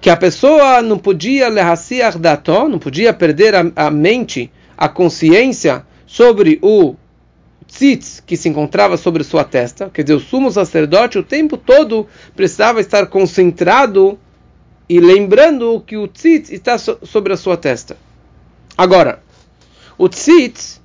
Que 0.00 0.08
a 0.08 0.16
pessoa 0.16 0.80
não 0.80 0.98
podia 0.98 1.48
não 2.68 2.78
podia 2.78 3.12
perder 3.12 3.54
a, 3.54 3.70
a 3.74 3.90
mente, 3.90 4.50
a 4.76 4.88
consciência 4.88 5.84
sobre 6.06 6.58
o 6.62 6.94
tzitz 7.68 8.20
que 8.26 8.36
se 8.36 8.48
encontrava 8.48 8.96
sobre 8.96 9.22
sua 9.22 9.44
testa, 9.44 9.90
quer 9.90 10.02
dizer, 10.02 10.14
o 10.14 10.20
sumo 10.20 10.50
sacerdote 10.50 11.18
o 11.18 11.22
tempo 11.22 11.56
todo 11.56 12.06
precisava 12.34 12.80
estar 12.80 13.06
concentrado 13.06 14.18
e 14.88 14.98
lembrando 14.98 15.82
que 15.86 15.96
o 15.96 16.08
tzitz 16.08 16.50
está 16.50 16.78
so 16.78 16.98
sobre 17.02 17.34
a 17.34 17.36
sua 17.36 17.56
testa. 17.56 17.96
Agora, 18.76 19.22
o 19.98 20.08
tzitz 20.08 20.80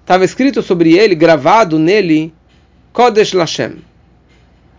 estava 0.00 0.24
escrito 0.24 0.62
sobre 0.62 0.96
ele, 0.96 1.14
gravado 1.14 1.78
nele, 1.78 2.32
Kodesh 2.92 3.34
Lashem. 3.34 3.84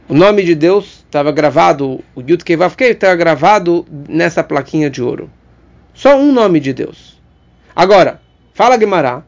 O 0.10 0.14
nome 0.14 0.44
de 0.44 0.56
Deus 0.56 1.04
estava 1.06 1.32
gravado, 1.32 2.04
o 2.16 2.22
Yud 2.22 2.44
Kevav 2.44 2.76
estava 2.80 3.16
gravado 3.16 3.86
nessa 4.10 4.44
plaquinha 4.44 4.90
de 4.90 5.02
ouro. 5.02 5.30
Só 5.94 6.18
um 6.18 6.32
nome 6.32 6.60
de 6.60 6.74
Deus. 6.74 7.22
Agora, 7.76 8.20
fala 8.54 8.78
Gemara, 8.78 9.24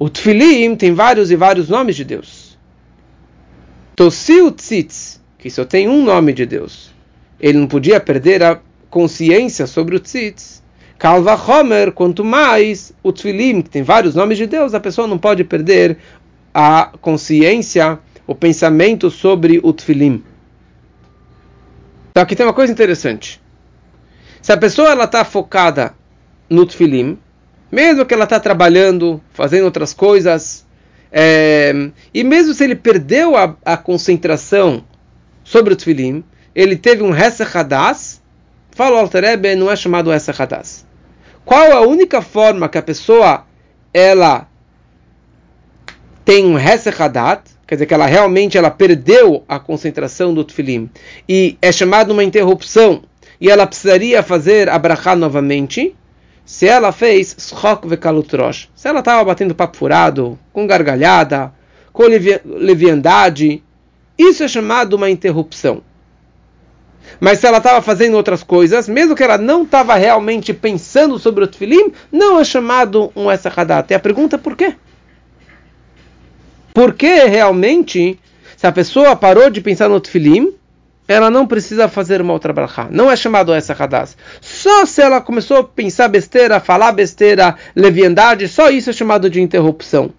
o 0.00 0.08
Tfilim 0.08 0.74
tem 0.74 0.94
vários 0.94 1.30
e 1.30 1.36
vários 1.36 1.68
nomes 1.68 1.94
de 1.94 2.04
Deus. 2.04 2.58
O 4.00 4.50
Tzitz, 4.50 5.20
que 5.36 5.50
só 5.50 5.62
tem 5.62 5.86
um 5.86 6.02
nome 6.02 6.32
de 6.32 6.46
Deus, 6.46 6.90
ele 7.38 7.58
não 7.58 7.66
podia 7.66 8.00
perder 8.00 8.42
a 8.42 8.58
consciência 8.88 9.66
sobre 9.66 9.94
o 9.94 10.00
Tzitz, 10.00 10.62
Kalva 10.98 11.34
Homer, 11.34 11.92
quanto 11.92 12.24
mais 12.24 12.94
o 13.02 13.12
Tfilim, 13.12 13.60
que 13.60 13.68
tem 13.68 13.82
vários 13.82 14.14
nomes 14.14 14.38
de 14.38 14.46
Deus, 14.46 14.72
a 14.72 14.80
pessoa 14.80 15.06
não 15.06 15.18
pode 15.18 15.44
perder 15.44 15.98
a 16.54 16.92
consciência, 17.02 17.98
o 18.26 18.34
pensamento 18.34 19.10
sobre 19.10 19.60
o 19.62 19.70
tefilim. 19.70 20.24
Então 22.10 22.22
aqui 22.22 22.34
tem 22.34 22.46
uma 22.46 22.54
coisa 22.54 22.72
interessante. 22.72 23.38
Se 24.40 24.50
a 24.50 24.56
pessoa 24.56 24.88
ela 24.90 25.04
está 25.04 25.24
focada 25.26 25.94
no 26.48 26.64
tefilim, 26.64 27.18
mesmo 27.70 28.04
que 28.04 28.14
ela 28.14 28.24
está 28.24 28.40
trabalhando, 28.40 29.20
fazendo 29.32 29.64
outras 29.64 29.92
coisas, 29.92 30.66
é, 31.12 31.72
e 32.12 32.22
mesmo 32.22 32.54
se 32.54 32.64
ele 32.64 32.74
perdeu 32.74 33.36
a, 33.36 33.56
a 33.64 33.76
concentração 33.76 34.84
sobre 35.44 35.72
o 35.72 35.76
tefilim, 35.76 36.22
ele 36.54 36.76
teve 36.76 37.02
um 37.02 37.14
Hesach 37.14 37.56
Hadas, 37.56 38.20
fala 38.70 38.96
o 38.96 38.98
Alter 38.98 39.56
não 39.56 39.70
é 39.70 39.76
chamado 39.76 40.12
Hesach 40.12 40.40
Hadas. 40.40 40.86
Qual 41.44 41.72
a 41.72 41.80
única 41.80 42.22
forma 42.22 42.68
que 42.68 42.78
a 42.78 42.82
pessoa 42.82 43.44
ela 43.92 44.46
tem 46.24 46.46
um 46.46 46.58
Hesechadat, 46.58 47.42
quer 47.66 47.74
dizer 47.74 47.86
que 47.86 47.94
ela 47.94 48.06
realmente 48.06 48.56
ela 48.56 48.70
perdeu 48.70 49.44
a 49.48 49.58
concentração 49.58 50.32
do 50.32 50.44
Tfilim, 50.44 50.88
e 51.28 51.58
é 51.60 51.72
chamado 51.72 52.12
uma 52.12 52.22
interrupção, 52.22 53.02
e 53.40 53.50
ela 53.50 53.66
precisaria 53.66 54.22
fazer 54.22 54.68
a 54.68 55.16
novamente, 55.16 55.96
se 56.50 56.66
ela 56.66 56.90
fez 56.90 57.36
Schok 57.38 57.86
Vekalutrosh, 57.86 58.70
se 58.74 58.88
ela 58.88 58.98
estava 58.98 59.22
batendo 59.22 59.54
papo 59.54 59.76
furado, 59.76 60.36
com 60.52 60.66
gargalhada, 60.66 61.54
com 61.92 62.02
leviandade, 62.44 63.62
isso 64.18 64.42
é 64.42 64.48
chamado 64.48 64.94
uma 64.94 65.08
interrupção. 65.08 65.80
Mas 67.20 67.38
se 67.38 67.46
ela 67.46 67.58
estava 67.58 67.80
fazendo 67.80 68.16
outras 68.16 68.42
coisas, 68.42 68.88
mesmo 68.88 69.14
que 69.14 69.22
ela 69.22 69.38
não 69.38 69.62
estava 69.62 69.94
realmente 69.94 70.52
pensando 70.52 71.20
sobre 71.20 71.44
o 71.44 71.46
Tfilim, 71.46 71.92
não 72.10 72.40
é 72.40 72.42
chamado 72.42 73.12
um 73.14 73.30
Esachadat. 73.30 73.88
E 73.88 73.94
a 73.94 74.00
pergunta 74.00 74.34
é 74.34 74.38
por 74.38 74.56
quê? 74.56 74.74
Porque 76.74 77.26
realmente, 77.26 78.18
se 78.56 78.66
a 78.66 78.72
pessoa 78.72 79.14
parou 79.14 79.50
de 79.50 79.60
pensar 79.60 79.88
no 79.88 80.00
tefilim, 80.00 80.52
ela 81.10 81.28
não 81.28 81.44
precisa 81.44 81.88
fazer 81.88 82.22
uma 82.22 82.32
outra 82.32 82.52
brachá. 82.52 82.86
Não 82.88 83.10
é 83.10 83.16
chamado 83.16 83.52
essa 83.52 83.72
hadas. 83.76 84.16
Só 84.40 84.86
se 84.86 85.02
ela 85.02 85.20
começou 85.20 85.56
a 85.56 85.64
pensar 85.64 86.06
besteira, 86.06 86.60
falar 86.60 86.92
besteira, 86.92 87.56
leviandade, 87.74 88.46
só 88.46 88.70
isso 88.70 88.90
é 88.90 88.92
chamado 88.92 89.28
de 89.28 89.40
interrupção. 89.40 90.12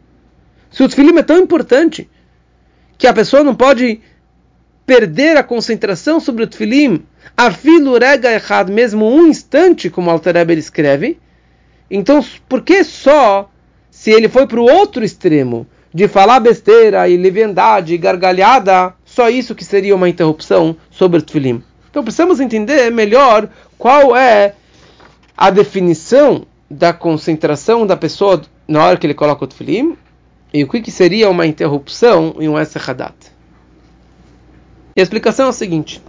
Se 0.69 0.83
o 0.83 0.89
tefilim 0.89 1.17
é 1.17 1.23
tão 1.23 1.37
importante 1.37 2.09
que 2.97 3.07
a 3.07 3.13
pessoa 3.13 3.41
não 3.41 3.55
pode 3.55 4.01
perder 4.85 5.37
a 5.37 5.43
concentração 5.43 6.19
sobre 6.19 6.43
o 6.43 6.47
tefilim, 6.47 7.05
a 7.37 7.49
filurega 7.51 8.29
errado 8.29 8.69
mesmo 8.69 9.09
um 9.09 9.27
instante, 9.27 9.89
como 9.89 10.09
Alter 10.09 10.35
Eber 10.35 10.57
escreve, 10.57 11.17
então 11.89 12.21
por 12.49 12.63
que 12.63 12.83
só 12.83 13.49
se 13.89 14.11
ele 14.11 14.27
foi 14.27 14.45
para 14.45 14.59
o 14.59 14.69
outro 14.69 15.05
extremo? 15.05 15.65
de 15.93 16.07
falar 16.07 16.39
besteira 16.39 17.07
e 17.09 17.17
leviandade 17.17 17.97
gargalhada, 17.97 18.93
só 19.11 19.29
isso 19.29 19.53
que 19.53 19.65
seria 19.65 19.93
uma 19.93 20.07
interrupção 20.07 20.73
sobre 20.89 21.19
o 21.19 21.21
tefilim. 21.21 21.61
Então 21.89 22.01
precisamos 22.01 22.39
entender 22.39 22.89
melhor 22.89 23.49
qual 23.77 24.15
é 24.15 24.55
a 25.35 25.49
definição 25.49 26.45
da 26.69 26.93
concentração 26.93 27.85
da 27.85 27.97
pessoa 27.97 28.41
na 28.65 28.81
hora 28.81 28.97
que 28.97 29.05
ele 29.05 29.13
coloca 29.13 29.43
o 29.43 29.47
tefilim 29.47 29.97
e 30.53 30.63
o 30.63 30.67
que, 30.69 30.79
que 30.79 30.91
seria 30.91 31.29
uma 31.29 31.45
interrupção 31.45 32.35
em 32.39 32.47
um 32.47 32.57
Esechadat. 32.57 33.13
E 34.95 35.01
a 35.01 35.03
explicação 35.03 35.47
é 35.47 35.49
a 35.49 35.53
seguinte. 35.53 36.01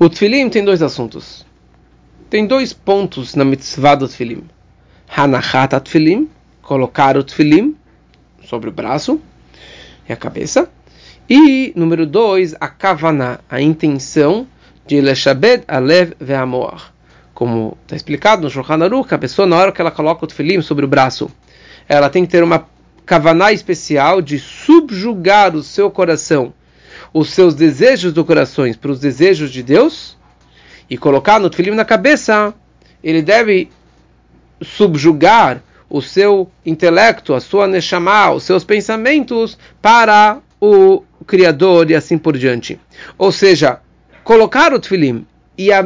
O 0.00 0.08
tefilim 0.10 0.48
tem 0.48 0.64
dois 0.64 0.82
assuntos. 0.82 1.46
Tem 2.28 2.44
dois 2.44 2.72
pontos 2.72 3.36
na 3.36 3.44
mitzvah 3.44 3.94
do 3.94 4.08
tefilim. 4.08 4.42
Hanachat 5.08 5.80
tefilim 5.80 6.28
colocar 6.60 7.16
o 7.16 7.22
tefilim 7.22 7.76
sobre 8.42 8.68
o 8.68 8.72
braço 8.72 9.20
e 10.08 10.12
a 10.12 10.16
cabeça. 10.16 10.68
E, 11.28 11.72
número 11.74 12.06
dois, 12.06 12.54
a 12.60 12.68
kavaná, 12.68 13.40
a 13.48 13.60
intenção 13.60 14.46
de 14.86 15.00
Leshabed 15.00 15.64
Alev 15.66 16.12
Ve'amoar. 16.20 16.92
como 17.32 17.76
está 17.82 17.96
explicado 17.96 18.42
no 18.42 18.50
Shulchan 18.50 18.84
Aruch, 18.84 19.12
a 19.12 19.18
pessoa 19.18 19.46
na 19.46 19.56
hora 19.56 19.72
que 19.72 19.80
ela 19.80 19.90
coloca 19.90 20.24
o 20.24 20.28
tefilim 20.28 20.60
sobre 20.60 20.84
o 20.84 20.88
braço, 20.88 21.30
ela 21.88 22.08
tem 22.08 22.24
que 22.24 22.30
ter 22.30 22.44
uma 22.44 22.66
kavaná 23.04 23.52
especial 23.52 24.22
de 24.22 24.38
subjugar 24.38 25.56
o 25.56 25.62
seu 25.62 25.90
coração, 25.90 26.54
os 27.12 27.30
seus 27.30 27.54
desejos 27.54 28.12
do 28.12 28.24
coração 28.24 28.64
para 28.74 28.90
os 28.90 29.00
desejos 29.00 29.50
de 29.50 29.62
Deus 29.62 30.16
e 30.88 30.96
colocar 30.96 31.40
no 31.40 31.50
tefilim 31.50 31.74
na 31.74 31.84
cabeça, 31.84 32.54
ele 33.02 33.22
deve 33.22 33.70
subjugar 34.62 35.62
o 35.88 36.00
seu 36.00 36.50
intelecto, 36.64 37.34
a 37.34 37.40
sua 37.40 37.66
neshama, 37.66 38.32
os 38.32 38.42
seus 38.42 38.64
pensamentos 38.64 39.58
para 39.80 40.38
o 40.60 41.02
Criador 41.26 41.90
e 41.90 41.94
assim 41.94 42.18
por 42.18 42.36
diante. 42.36 42.80
Ou 43.18 43.30
seja, 43.30 43.80
colocar 44.22 44.72
o 44.72 44.78
tefilim 44.78 45.26
e 45.56 45.72
a 45.72 45.82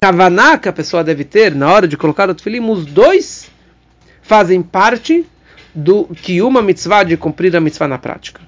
kavaná 0.00 0.58
que 0.58 0.68
a 0.68 0.72
pessoa 0.72 1.04
deve 1.04 1.24
ter 1.24 1.54
na 1.54 1.70
hora 1.70 1.86
de 1.86 1.96
colocar 1.96 2.28
o 2.28 2.34
tefilim, 2.34 2.68
os 2.68 2.84
dois 2.84 3.50
fazem 4.22 4.62
parte 4.62 5.24
do 5.74 6.06
que 6.06 6.42
uma 6.42 6.60
mitzvah 6.60 7.04
de 7.04 7.16
cumprir 7.16 7.54
a 7.56 7.60
mitzvah 7.60 7.88
na 7.88 7.98
prática. 7.98 8.40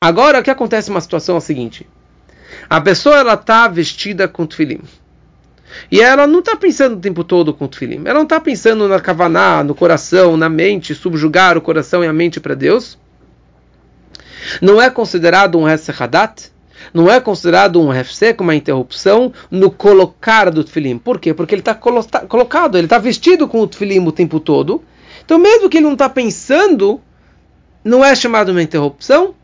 Agora, 0.00 0.40
o 0.40 0.42
que 0.42 0.50
acontece 0.50 0.90
uma 0.90 1.00
situação 1.00 1.36
é 1.36 1.38
a 1.38 1.40
seguinte: 1.40 1.86
a 2.68 2.80
pessoa 2.80 3.16
ela 3.16 3.34
está 3.34 3.68
vestida 3.68 4.26
com 4.26 4.46
tefilim. 4.46 4.80
E 5.90 6.00
ela 6.00 6.26
não 6.26 6.40
está 6.40 6.56
pensando 6.56 6.96
o 6.96 7.00
tempo 7.00 7.24
todo 7.24 7.52
com 7.52 7.66
tefilim. 7.66 8.02
Ela 8.04 8.14
não 8.14 8.22
está 8.22 8.40
pensando 8.40 8.88
na 8.88 9.00
kavaná, 9.00 9.64
no 9.64 9.74
coração, 9.74 10.36
na 10.36 10.48
mente, 10.48 10.94
subjugar 10.94 11.56
o 11.56 11.60
coração 11.60 12.04
e 12.04 12.06
a 12.06 12.12
mente 12.12 12.40
para 12.40 12.54
Deus. 12.54 12.98
Não 14.60 14.80
é 14.80 14.90
considerado 14.90 15.58
um 15.58 15.66
Hadat 15.66 16.54
não 16.92 17.10
é 17.10 17.20
considerado 17.20 17.80
um 17.80 17.88
refsek, 17.88 18.42
uma 18.42 18.54
interrupção, 18.54 19.32
no 19.50 19.70
colocar 19.70 20.50
do 20.50 20.64
tefilim. 20.64 20.98
Por 20.98 21.18
quê? 21.18 21.32
Porque 21.32 21.54
ele 21.54 21.60
está 21.60 21.74
colocado, 21.74 22.76
ele 22.76 22.86
está 22.86 22.98
vestido 22.98 23.48
com 23.48 23.60
o 23.60 23.66
tefilim 23.66 24.00
o 24.06 24.12
tempo 24.12 24.40
todo. 24.40 24.82
Então, 25.24 25.38
mesmo 25.38 25.68
que 25.68 25.78
ele 25.78 25.86
não 25.86 25.94
está 25.94 26.08
pensando, 26.08 27.00
não 27.82 28.04
é 28.04 28.14
chamado 28.14 28.50
uma 28.50 28.62
interrupção 28.62 29.34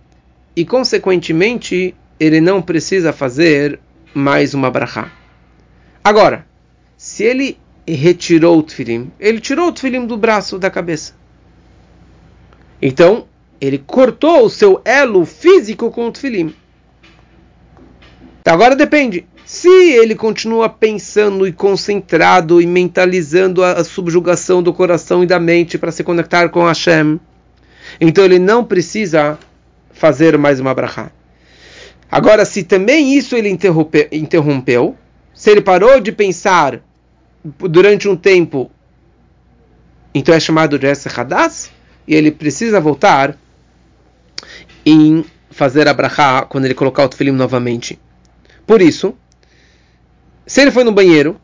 e, 0.54 0.64
consequentemente, 0.64 1.94
ele 2.18 2.40
não 2.40 2.60
precisa 2.60 3.12
fazer 3.12 3.78
mais 4.12 4.52
uma 4.52 4.70
brachá. 4.70 5.10
Agora, 6.02 6.46
se 6.96 7.24
ele 7.24 7.58
retirou 7.86 8.58
o 8.58 8.62
tefilim, 8.62 9.10
ele 9.18 9.40
tirou 9.40 9.68
o 9.68 9.72
tefilim 9.72 10.06
do 10.06 10.16
braço, 10.16 10.58
da 10.58 10.70
cabeça. 10.70 11.14
Então, 12.80 13.26
ele 13.60 13.78
cortou 13.78 14.44
o 14.44 14.50
seu 14.50 14.80
elo 14.84 15.26
físico 15.26 15.90
com 15.90 16.08
o 16.08 16.12
tefilim. 16.12 16.54
Então, 18.40 18.54
agora 18.54 18.74
depende. 18.74 19.26
Se 19.44 19.68
ele 19.68 20.14
continua 20.14 20.68
pensando 20.68 21.46
e 21.46 21.52
concentrado 21.52 22.62
e 22.62 22.66
mentalizando 22.66 23.62
a, 23.62 23.72
a 23.72 23.84
subjugação 23.84 24.62
do 24.62 24.72
coração 24.72 25.22
e 25.22 25.26
da 25.26 25.40
mente 25.40 25.76
para 25.76 25.90
se 25.90 26.04
conectar 26.04 26.48
com 26.48 26.64
Hashem, 26.64 27.20
então 28.00 28.24
ele 28.24 28.38
não 28.38 28.64
precisa 28.64 29.38
fazer 29.92 30.38
mais 30.38 30.60
uma 30.60 30.72
brachá. 30.72 31.10
Agora, 32.10 32.44
se 32.44 32.62
também 32.62 33.14
isso 33.16 33.36
ele 33.36 33.48
interrompe, 33.48 34.08
interrompeu, 34.10 34.96
se 35.40 35.50
ele 35.50 35.62
parou 35.62 35.98
de 36.00 36.12
pensar 36.12 36.82
durante 37.42 38.06
um 38.06 38.14
tempo, 38.14 38.70
então 40.14 40.34
é 40.34 40.38
chamado 40.38 40.78
de 40.78 40.86
Hadas, 40.86 41.70
e 42.06 42.14
ele 42.14 42.30
precisa 42.30 42.78
voltar 42.78 43.38
em 44.84 45.24
fazer 45.50 45.88
a 45.88 45.94
brachá 45.94 46.42
quando 46.42 46.66
ele 46.66 46.74
colocar 46.74 47.04
o 47.04 47.08
tefilim 47.08 47.30
novamente. 47.30 47.98
Por 48.66 48.82
isso, 48.82 49.16
se 50.46 50.60
ele 50.60 50.70
foi 50.70 50.84
no 50.84 50.92
banheiro, 50.92 51.40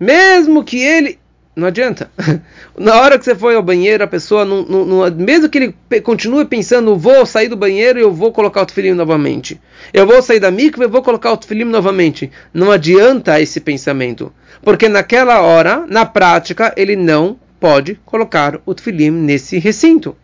mesmo 0.00 0.64
que 0.64 0.78
ele. 0.78 1.18
Não 1.58 1.66
adianta. 1.66 2.08
Na 2.78 3.00
hora 3.00 3.18
que 3.18 3.24
você 3.24 3.34
foi 3.34 3.56
ao 3.56 3.62
banheiro, 3.64 4.04
a 4.04 4.06
pessoa 4.06 4.44
não, 4.44 4.62
não, 4.62 4.84
não, 4.84 5.10
mesmo 5.10 5.48
que 5.48 5.58
ele 5.58 6.00
continue 6.02 6.44
pensando, 6.44 6.96
vou 6.96 7.26
sair 7.26 7.48
do 7.48 7.56
banheiro 7.56 7.98
e 7.98 8.02
eu 8.02 8.12
vou 8.12 8.30
colocar 8.30 8.62
o 8.62 8.66
tefilim 8.66 8.92
novamente. 8.92 9.60
Eu 9.92 10.06
vou 10.06 10.22
sair 10.22 10.38
da 10.38 10.52
mikve 10.52 10.84
e 10.84 10.88
vou 10.88 11.02
colocar 11.02 11.32
o 11.32 11.36
tefilim 11.36 11.64
novamente. 11.64 12.30
Não 12.54 12.70
adianta 12.70 13.40
esse 13.40 13.58
pensamento, 13.58 14.32
porque 14.62 14.88
naquela 14.88 15.40
hora, 15.40 15.84
na 15.88 16.06
prática, 16.06 16.72
ele 16.76 16.94
não 16.94 17.36
pode 17.58 17.96
colocar 18.04 18.60
o 18.64 18.72
tefilim 18.72 19.10
nesse 19.10 19.58
recinto. 19.58 20.16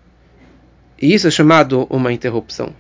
E 1.03 1.13
isso 1.13 1.27
é 1.27 1.33
chamado 1.33 1.85
uma 1.91 2.13
interrupção. 2.13 2.73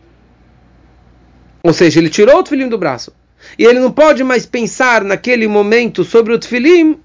Ou 1.61 1.73
seja, 1.73 1.99
ele 1.99 2.09
tirou 2.09 2.39
o 2.39 2.43
tefilim 2.45 2.69
do 2.69 2.79
braço 2.79 3.13
e 3.59 3.65
ele 3.65 3.81
não 3.81 3.91
pode 3.91 4.23
mais 4.23 4.47
pensar 4.47 5.03
naquele 5.03 5.49
momento 5.49 6.05
sobre 6.05 6.33
o 6.33 6.39
tefilim, 6.39 7.01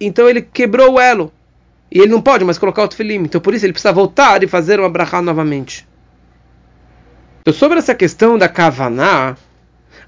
então 0.00 0.28
ele 0.28 0.42
quebrou 0.42 0.94
o 0.94 1.00
elo. 1.00 1.32
E 1.92 1.98
ele 1.98 2.08
não 2.08 2.20
pode 2.20 2.44
mais 2.44 2.56
colocar 2.56 2.84
o 2.84 2.88
tefilim. 2.88 3.22
Então 3.22 3.40
por 3.40 3.52
isso 3.52 3.66
ele 3.66 3.72
precisa 3.72 3.92
voltar 3.92 4.42
e 4.42 4.46
fazer 4.46 4.78
o 4.80 4.84
abrahá 4.84 5.20
novamente. 5.20 5.86
Então 7.42 7.52
sobre 7.52 7.78
essa 7.78 7.94
questão 7.94 8.38
da 8.38 8.48
kavaná, 8.48 9.36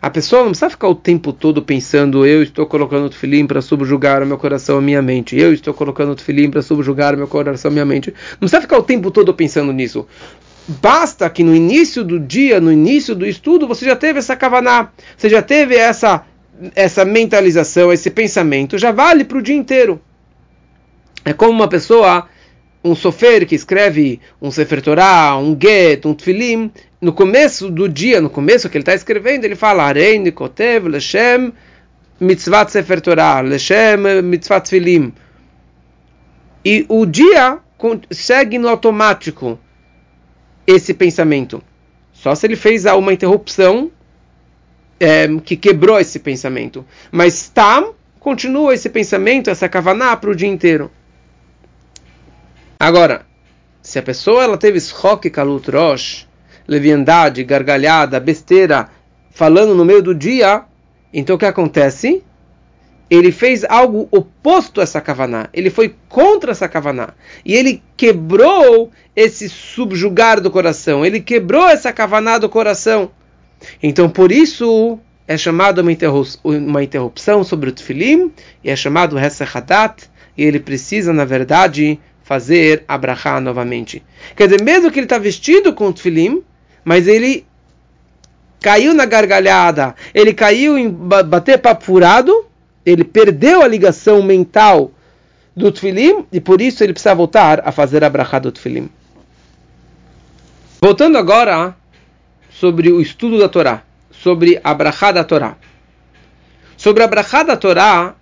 a 0.00 0.11
pessoa 0.11 0.42
não 0.42 0.50
precisa 0.50 0.70
ficar 0.70 0.88
o 0.88 0.94
tempo 0.94 1.33
todo 1.33 1.62
pensando 1.62 2.26
eu 2.26 2.42
estou 2.42 2.66
colocando 2.66 3.07
o 3.07 3.11
tefilim 3.11 3.46
para 3.46 3.62
subjugar 3.62 4.22
o 4.22 4.26
meu 4.26 4.38
coração 4.38 4.81
e 4.81 4.85
minha 4.85 5.02
mente. 5.02 5.37
Eu 5.37 5.52
estou 5.52 5.72
colocando 5.74 6.12
o 6.12 6.14
tefilim 6.14 6.50
para 6.50 6.62
subjugar 6.62 7.14
o 7.14 7.18
meu 7.18 7.28
coração 7.28 7.70
e 7.70 7.74
minha 7.74 7.85
mente. 7.85 8.12
Não 8.33 8.40
precisa 8.40 8.61
ficar 8.61 8.78
o 8.78 8.83
tempo 8.83 9.11
todo 9.11 9.33
pensando 9.35 9.72
nisso. 9.72 10.07
Basta 10.66 11.28
que 11.28 11.42
no 11.42 11.55
início 11.55 12.05
do 12.05 12.20
dia, 12.20 12.61
no 12.61 12.72
início 12.72 13.14
do 13.14 13.26
estudo, 13.26 13.66
você 13.66 13.85
já 13.85 13.96
teve 13.96 14.20
essa 14.20 14.37
kavaná, 14.37 14.90
você 15.16 15.28
já 15.28 15.42
teve 15.42 15.74
essa, 15.74 16.24
essa 16.74 17.04
mentalização, 17.04 17.92
esse 17.92 18.10
pensamento, 18.10 18.78
já 18.78 18.92
vale 18.92 19.24
para 19.24 19.38
o 19.38 19.42
dia 19.42 19.56
inteiro. 19.56 20.00
É 21.24 21.32
como 21.32 21.52
uma 21.52 21.68
pessoa, 21.68 22.28
um 22.84 22.94
sofer 22.94 23.46
que 23.46 23.54
escreve 23.54 24.20
um 24.40 24.50
Sefer 24.50 24.82
Torah, 24.82 25.36
um 25.36 25.56
Get, 25.60 26.04
um 26.04 26.14
Tfilim, 26.14 26.70
no 27.00 27.12
começo 27.12 27.70
do 27.70 27.88
dia, 27.88 28.20
no 28.20 28.30
começo 28.30 28.68
que 28.68 28.76
ele 28.76 28.82
está 28.82 28.94
escrevendo, 28.94 29.44
ele 29.44 29.56
fala 29.56 29.84
Arein 29.84 30.30
Kotev 30.30 30.88
Leshem 30.88 31.52
Mitzvat 32.20 32.70
Sefer 32.70 33.00
Torah, 33.00 33.40
Leshem 33.40 34.22
Mitzvat 34.22 34.66
Tfilim. 34.66 35.12
E 36.64 36.86
o 36.88 37.04
dia 37.04 37.58
segue 38.10 38.58
no 38.58 38.68
automático 38.68 39.58
esse 40.66 40.94
pensamento. 40.94 41.62
Só 42.12 42.34
se 42.34 42.46
ele 42.46 42.54
fez 42.54 42.84
uma 42.84 43.12
interrupção 43.12 43.90
é, 45.02 45.26
que 45.44 45.56
quebrou 45.56 45.98
esse 45.98 46.20
pensamento. 46.20 46.86
Mas 47.10 47.48
tam 47.48 47.92
continua 48.20 48.72
esse 48.72 48.88
pensamento, 48.88 49.50
essa 49.50 49.68
kavaná 49.68 50.16
para 50.16 50.30
o 50.30 50.34
dia 50.34 50.46
inteiro. 50.46 50.92
Agora, 52.78 53.26
se 53.82 53.98
a 53.98 54.02
pessoa 54.02 54.44
ela 54.44 54.56
teve 54.56 54.78
schok 54.80 55.28
kalut 55.28 55.68
rosh, 55.68 56.28
leviandade, 56.68 57.42
gargalhada, 57.42 58.20
besteira, 58.20 58.88
falando 59.32 59.74
no 59.74 59.84
meio 59.84 60.02
do 60.02 60.14
dia, 60.14 60.62
então 61.12 61.34
o 61.34 61.38
que 61.38 61.46
acontece? 61.46 62.22
ele 63.10 63.30
fez 63.30 63.62
algo 63.64 64.08
oposto 64.10 64.80
a 64.80 64.84
essa 64.84 64.98
kavaná. 64.98 65.50
Ele 65.52 65.68
foi 65.68 65.94
contra 66.08 66.52
essa 66.52 66.66
kavaná. 66.66 67.10
E 67.44 67.54
ele 67.54 67.82
quebrou 67.94 68.90
esse 69.14 69.50
subjugar 69.50 70.40
do 70.40 70.50
coração. 70.50 71.04
Ele 71.04 71.20
quebrou 71.20 71.68
essa 71.68 71.92
kavaná 71.92 72.38
do 72.38 72.48
coração. 72.48 73.10
Então, 73.83 74.09
por 74.09 74.33
isso, 74.33 74.98
é 75.27 75.37
chamado 75.37 75.81
uma, 75.81 75.92
uma 76.44 76.83
interrupção 76.83 77.44
sobre 77.44 77.70
o 77.70 77.72
tefilim, 77.72 78.33
e 78.62 78.70
é 78.70 78.77
chamado 78.77 79.16
Hadat, 79.18 80.05
e 80.37 80.42
ele 80.44 80.61
precisa, 80.61 81.12
na 81.12 81.25
verdade, 81.25 81.98
fazer 82.22 82.85
abrahá 82.88 83.40
novamente. 83.40 84.03
Quer 84.37 84.48
dizer, 84.48 84.62
mesmo 84.62 84.90
que 84.90 84.98
ele 84.98 85.07
está 85.07 85.18
vestido 85.18 85.72
com 85.72 85.88
o 85.88 85.92
tefilim, 85.92 86.42
mas 86.85 87.07
ele 87.07 87.46
caiu 88.61 88.94
na 88.94 89.05
gargalhada, 89.05 89.94
ele 90.14 90.33
caiu 90.33 90.79
em 90.79 90.88
bater 90.88 91.59
papo 91.59 91.85
furado, 91.85 92.46
ele 92.87 93.05
perdeu 93.05 93.62
a 93.62 93.68
ligação 93.68 94.22
mental 94.22 94.92
do 95.55 95.70
Tfilim 95.70 96.25
e 96.33 96.40
por 96.40 96.61
isso 96.61 96.83
ele 96.83 96.92
precisa 96.92 97.14
voltar 97.14 97.61
a 97.66 97.72
fazer 97.72 98.03
a 98.05 98.09
brachá 98.09 98.38
do 98.38 98.51
Tfilim. 98.51 98.88
Voltando 100.81 101.18
agora 101.18 101.77
sobre 102.62 102.92
o 102.92 103.01
estudo 103.01 103.40
da 103.40 103.48
Torá, 103.48 103.83
sobre 104.12 104.61
a 104.62 104.72
brachá 104.72 105.11
da 105.11 105.25
Torá. 105.25 105.57
Sobre 106.77 107.03
a 107.03 107.09
brachá 107.09 107.42
da 107.42 107.57
Torá, 107.57 108.14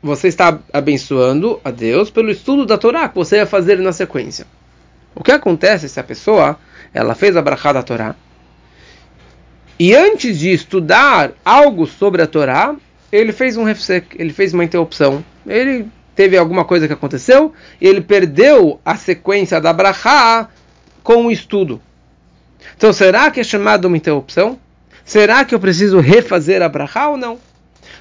você 0.00 0.28
está 0.28 0.56
abençoando 0.72 1.60
a 1.64 1.72
Deus 1.72 2.08
pelo 2.08 2.30
estudo 2.30 2.64
da 2.64 2.78
Torá 2.78 3.08
que 3.08 3.16
você 3.16 3.38
vai 3.38 3.46
fazer 3.46 3.80
na 3.80 3.92
sequência. 3.92 4.46
O 5.16 5.24
que 5.24 5.32
acontece 5.32 5.88
se 5.88 5.98
a 5.98 6.04
pessoa 6.04 6.56
ela 6.94 7.16
fez 7.16 7.36
a 7.36 7.42
brachá 7.42 7.72
da 7.72 7.82
Torá 7.82 8.14
e 9.80 9.92
antes 9.96 10.38
de 10.38 10.52
estudar 10.52 11.32
algo 11.44 11.84
sobre 11.84 12.22
a 12.22 12.26
Torá, 12.28 12.76
ele 13.10 13.32
fez 13.32 13.56
um 13.56 13.64
refsek, 13.64 14.14
ele 14.16 14.32
fez 14.32 14.54
uma 14.54 14.62
interrupção. 14.62 15.24
Ele 15.44 15.88
teve 16.14 16.36
alguma 16.36 16.64
coisa 16.64 16.86
que 16.86 16.92
aconteceu 16.94 17.52
e 17.80 17.88
ele 17.88 18.00
perdeu 18.00 18.80
a 18.84 18.94
sequência 18.94 19.60
da 19.60 19.72
brachá 19.72 20.48
com 21.02 21.26
o 21.26 21.32
estudo. 21.32 21.82
Então, 22.76 22.92
será 22.92 23.30
que 23.30 23.40
é 23.40 23.44
chamado 23.44 23.86
uma 23.86 23.96
interrupção? 23.96 24.58
Será 25.04 25.44
que 25.44 25.54
eu 25.54 25.60
preciso 25.60 26.00
refazer 26.00 26.62
a 26.62 26.68
brachá 26.68 27.08
ou 27.08 27.16
não? 27.16 27.38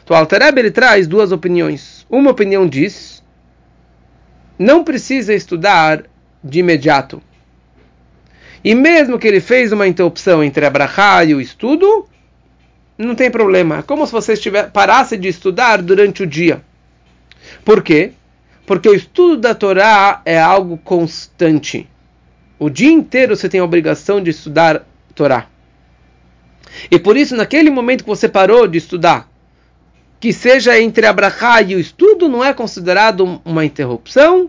Então, 0.03 0.15
Altareb 0.15 0.57
ele 0.57 0.71
traz 0.71 1.07
duas 1.07 1.31
opiniões. 1.31 2.05
Uma 2.09 2.31
opinião 2.31 2.67
diz: 2.67 3.23
não 4.57 4.83
precisa 4.83 5.33
estudar 5.33 6.03
de 6.43 6.59
imediato. 6.59 7.21
E 8.63 8.75
mesmo 8.75 9.17
que 9.17 9.27
ele 9.27 9.39
fez 9.39 9.71
uma 9.71 9.87
interrupção 9.87 10.43
entre 10.43 10.65
a 10.65 10.69
brachá 10.69 11.23
e 11.25 11.33
o 11.33 11.41
estudo, 11.41 12.07
não 12.97 13.15
tem 13.15 13.31
problema. 13.31 13.79
É 13.79 13.81
como 13.81 14.05
se 14.05 14.11
você 14.11 14.33
estiver, 14.33 14.69
parasse 14.71 15.17
de 15.17 15.27
estudar 15.27 15.81
durante 15.81 16.23
o 16.23 16.27
dia. 16.27 16.61
Por 17.65 17.81
quê? 17.81 18.11
Porque 18.65 18.87
o 18.87 18.93
estudo 18.93 19.37
da 19.37 19.55
Torá 19.55 20.21
é 20.23 20.39
algo 20.39 20.77
constante. 20.77 21.89
O 22.61 22.69
dia 22.69 22.91
inteiro 22.91 23.35
você 23.35 23.49
tem 23.49 23.59
a 23.59 23.63
obrigação 23.63 24.21
de 24.21 24.29
estudar 24.29 24.85
Torá. 25.15 25.47
E 26.91 26.99
por 26.99 27.17
isso, 27.17 27.35
naquele 27.35 27.71
momento 27.71 28.03
que 28.03 28.09
você 28.09 28.29
parou 28.29 28.67
de 28.67 28.77
estudar, 28.77 29.27
que 30.19 30.31
seja 30.31 30.79
entre 30.79 31.07
a 31.07 31.61
e 31.65 31.75
o 31.75 31.79
estudo, 31.79 32.29
não 32.29 32.45
é 32.45 32.53
considerado 32.53 33.41
uma 33.43 33.65
interrupção, 33.65 34.47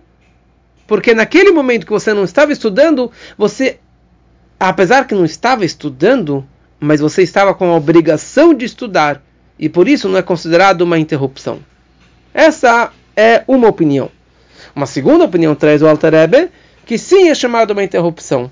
porque 0.87 1.15
naquele 1.15 1.53
momento 1.53 1.87
que 1.87 1.91
você 1.93 2.13
não 2.13 2.25
estava 2.25 2.53
estudando, 2.53 3.11
você, 3.39 3.79
apesar 4.61 5.07
que 5.07 5.15
não 5.15 5.25
estava 5.25 5.65
estudando, 5.65 6.47
mas 6.79 7.01
você 7.01 7.23
estava 7.23 7.55
com 7.55 7.73
a 7.73 7.77
obrigação 7.77 8.53
de 8.53 8.67
estudar, 8.67 9.23
e 9.59 9.71
por 9.71 9.89
isso 9.89 10.07
não 10.07 10.19
é 10.19 10.23
considerado 10.23 10.83
uma 10.83 10.99
interrupção. 10.99 11.61
Essa 12.35 12.93
é 13.17 13.43
uma 13.49 13.69
opinião. 13.69 14.11
Uma 14.77 14.85
segunda 14.85 15.25
opinião 15.25 15.55
traz 15.55 15.81
o 15.81 15.89
Alter 15.89 16.13
que 16.85 16.99
sim 16.99 17.29
é 17.29 17.35
chamado 17.35 17.73
uma 17.73 17.85
interrupção. 17.85 18.51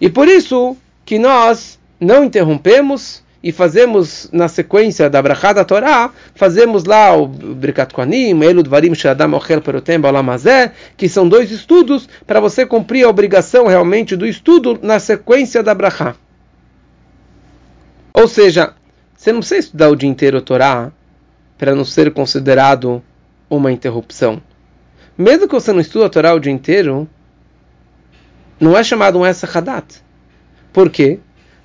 E 0.00 0.08
por 0.08 0.28
isso 0.28 0.76
que 1.04 1.18
nós 1.18 1.78
não 2.00 2.24
interrompemos 2.24 3.22
e 3.42 3.50
fazemos 3.50 4.28
na 4.32 4.46
sequência 4.46 5.10
da 5.10 5.20
Brachá 5.20 5.52
da 5.52 5.64
Torá, 5.64 6.10
fazemos 6.34 6.84
lá 6.84 7.16
o 7.16 7.26
Brikat 7.26 7.92
Kohanim, 7.92 8.40
Elud 8.40 8.68
Varim 8.68 8.94
Shadam 8.94 9.34
Ochel 9.34 9.60
Perotem 9.60 9.98
Balamazé, 9.98 10.72
que 10.96 11.08
são 11.08 11.28
dois 11.28 11.50
estudos 11.50 12.08
para 12.24 12.38
você 12.38 12.64
cumprir 12.64 13.04
a 13.04 13.08
obrigação 13.08 13.66
realmente 13.66 14.14
do 14.14 14.26
estudo 14.26 14.78
na 14.80 15.00
sequência 15.00 15.62
da 15.62 15.74
Brachá. 15.74 16.14
Ou 18.14 18.28
seja, 18.28 18.74
você 19.16 19.32
não 19.32 19.40
precisa 19.40 19.60
estudar 19.60 19.88
o 19.88 19.96
dia 19.96 20.08
inteiro 20.08 20.38
a 20.38 20.40
Torá 20.40 20.92
para 21.58 21.74
não 21.74 21.84
ser 21.84 22.12
considerado 22.12 23.02
uma 23.50 23.72
interrupção. 23.72 24.40
Mesmo 25.16 25.48
que 25.48 25.54
você 25.54 25.72
não 25.72 25.80
estude 25.80 26.04
a 26.04 26.08
Torá 26.08 26.34
o 26.34 26.40
dia 26.40 26.52
inteiro, 26.52 27.08
não 28.62 28.78
é 28.78 28.84
chamado 28.84 29.18
um 29.18 29.26
Essa 29.26 29.48
Hadat. 29.58 29.96
Por 30.72 30.88
quê? 30.88 31.18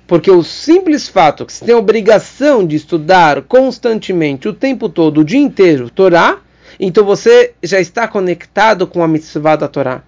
Porque 0.04 0.28
o 0.30 0.42
simples 0.42 1.08
fato 1.08 1.46
que 1.46 1.52
você 1.52 1.64
tem 1.64 1.74
a 1.74 1.78
obrigação 1.78 2.66
de 2.66 2.74
estudar 2.74 3.42
constantemente, 3.42 4.48
o 4.48 4.52
tempo 4.52 4.88
todo, 4.88 5.20
o 5.20 5.24
dia 5.24 5.38
inteiro, 5.38 5.90
Torá, 5.90 6.38
então 6.80 7.04
você 7.04 7.52
já 7.62 7.78
está 7.78 8.08
conectado 8.08 8.84
com 8.84 9.00
a 9.00 9.06
mitzvah 9.06 9.54
da 9.54 9.68
Torá. 9.68 10.02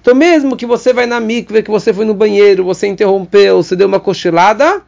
Então, 0.00 0.14
mesmo 0.14 0.56
que 0.56 0.64
você 0.64 0.92
vai 0.92 1.04
na 1.04 1.18
mikve, 1.18 1.64
que 1.64 1.70
você 1.70 1.92
foi 1.92 2.04
no 2.04 2.14
banheiro, 2.14 2.64
você 2.64 2.86
interrompeu, 2.86 3.60
você 3.60 3.74
deu 3.74 3.88
uma 3.88 3.98
cochilada, 3.98 4.82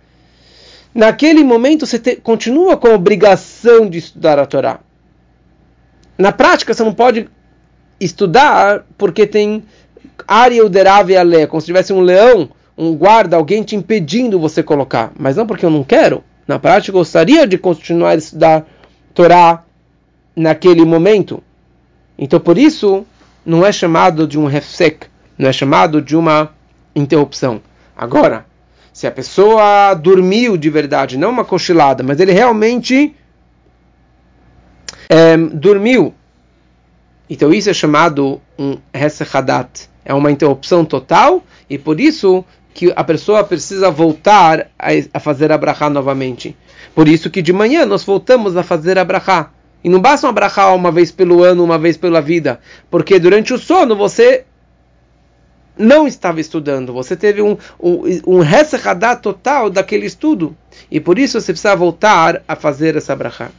naquele 0.95 1.43
momento 1.43 1.87
você 1.87 1.99
te, 1.99 2.17
continua 2.17 2.77
com 2.77 2.87
a 2.87 2.95
obrigação 2.95 3.91
de 3.91 3.99
estudar 3.99 4.39
a 4.39 4.47
Torá. 4.47 4.79
Na 6.17 6.31
prática, 6.31 6.73
você 6.73 6.85
não 6.85 6.95
pode 6.95 7.29
estudar 7.99 8.85
porque 8.97 9.27
tem 9.27 9.65
área 10.27 10.65
uderave 10.65 11.17
a 11.17 11.47
como 11.47 11.61
se 11.61 11.67
tivesse 11.67 11.93
um 11.93 12.01
leão 12.01 12.51
um 12.77 12.95
guarda, 12.95 13.37
alguém 13.37 13.63
te 13.63 13.77
impedindo 13.77 14.39
você 14.39 14.63
colocar. 14.63 15.13
Mas 15.19 15.37
não 15.37 15.47
porque 15.47 15.65
eu 15.65 15.71
não 15.71 15.85
quero. 15.85 16.25
Na 16.47 16.59
prática, 16.59 16.91
eu 16.91 17.01
gostaria 17.01 17.47
de 17.47 17.59
continuar 17.59 18.11
a 18.11 18.15
estudar 18.17 18.67
Torá 19.15 19.63
naquele 20.35 20.85
momento. 20.85 21.43
Então, 22.19 22.41
por 22.41 22.59
isso, 22.59 23.07
não 23.45 23.65
é 23.65 23.71
chamado 23.71 24.27
de 24.27 24.39
um 24.39 24.47
refsek, 24.47 25.07
não 25.39 25.49
é 25.49 25.53
chamado 25.53 26.01
de 26.01 26.17
uma 26.17 26.51
interrupção. 26.95 27.61
Agora, 27.97 28.47
se 28.93 29.07
a 29.07 29.11
pessoa 29.11 29.95
dormiu 29.95 30.57
de 30.57 30.71
verdade, 30.71 31.19
não 31.19 31.31
uma 31.31 31.45
cochilada, 31.45 32.03
mas 32.03 32.21
ele 32.21 32.33
realmente 32.33 33.15
é, 35.09 35.37
dormiu, 35.37 36.15
então 37.29 37.53
isso 37.53 37.71
é 37.71 37.75
chamado 37.75 38.41
um 38.59 38.77
hesechadat, 38.93 39.89
é 40.05 40.13
uma 40.15 40.31
interrupção 40.31 40.85
total, 40.85 41.43
e 41.69 41.79
por 41.79 42.01
isso 42.01 42.45
que 42.75 42.93
a 42.97 43.05
pessoa 43.05 43.45
precisa 43.45 43.91
voltar 43.91 44.69
a, 44.79 44.89
a 45.15 45.21
fazer 45.21 45.53
novamente. 45.91 46.57
Por 46.95 47.09
isso 47.09 47.31
que 47.31 47.43
de 47.43 47.53
manhã 47.53 47.85
nós 47.87 48.05
voltamos 48.05 48.57
a 48.57 48.63
fazer 48.63 48.99
a 48.99 49.05
brachá. 49.05 49.51
E 49.85 49.89
não 49.89 50.01
basta 50.01 50.27
uma 50.27 50.33
brachá 50.33 50.73
uma 50.73 50.93
vez 50.93 51.11
pelo 51.11 51.43
ano, 51.43 51.65
uma 51.65 51.79
vez 51.79 51.97
pela 51.97 52.21
vida. 52.21 52.61
Porque 52.91 53.19
durante 53.19 53.53
o 53.53 53.59
sono 53.59 53.97
você 53.97 54.45
não 55.77 56.07
estava 56.07 56.41
estudando. 56.41 56.93
Você 56.93 57.17
teve 57.17 57.43
um, 57.43 57.57
um, 57.81 58.03
um 58.27 58.41
total 59.21 59.69
daquele 59.71 60.07
estudo. 60.07 60.57
E 60.91 61.01
por 61.01 61.19
isso 61.19 61.41
você 61.41 61.53
precisa 61.53 61.75
voltar 61.75 62.43
a 62.47 62.55
fazer 62.55 62.97
essa 62.97 63.17
brachá. 63.17 63.51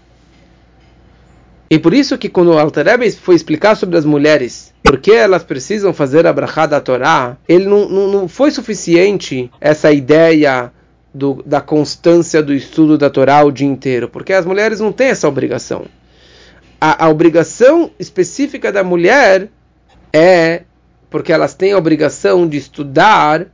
E 1.74 1.80
por 1.80 1.92
isso 1.92 2.20
que 2.20 2.30
quando 2.30 2.50
o 2.50 2.60
Alter 2.60 2.86
foi 3.16 3.34
explicar 3.34 3.74
sobre 3.76 3.98
as 3.98 4.06
mulheres, 4.06 4.72
por 4.84 5.00
que 5.00 5.12
elas 5.12 5.44
precisam 5.44 5.92
fazer 5.92 6.28
a 6.28 6.32
brachá 6.32 6.68
da 6.68 6.80
Torá, 6.80 7.36
ele 7.50 7.66
não, 7.66 7.90
não, 7.90 8.08
não 8.12 8.28
foi 8.28 8.52
suficiente 8.52 9.50
essa 9.60 9.92
ideia 9.92 10.72
do, 11.12 11.42
da 11.44 11.62
constância 11.62 12.44
do 12.44 12.54
estudo 12.54 12.96
da 12.96 13.10
Torá 13.10 13.44
o 13.44 13.52
dia 13.52 13.66
inteiro, 13.66 14.08
porque 14.08 14.34
as 14.34 14.46
mulheres 14.46 14.80
não 14.80 14.92
têm 14.92 15.08
essa 15.08 15.28
obrigação. 15.28 15.88
A, 16.80 17.06
a 17.06 17.10
obrigação 17.10 17.90
específica 17.98 18.72
da 18.72 18.84
mulher 18.84 19.50
é 20.14 20.66
porque 21.10 21.34
elas 21.34 21.56
têm 21.56 21.72
a 21.72 21.78
obrigação 21.80 22.48
de 22.48 22.58
estudar 22.58 23.48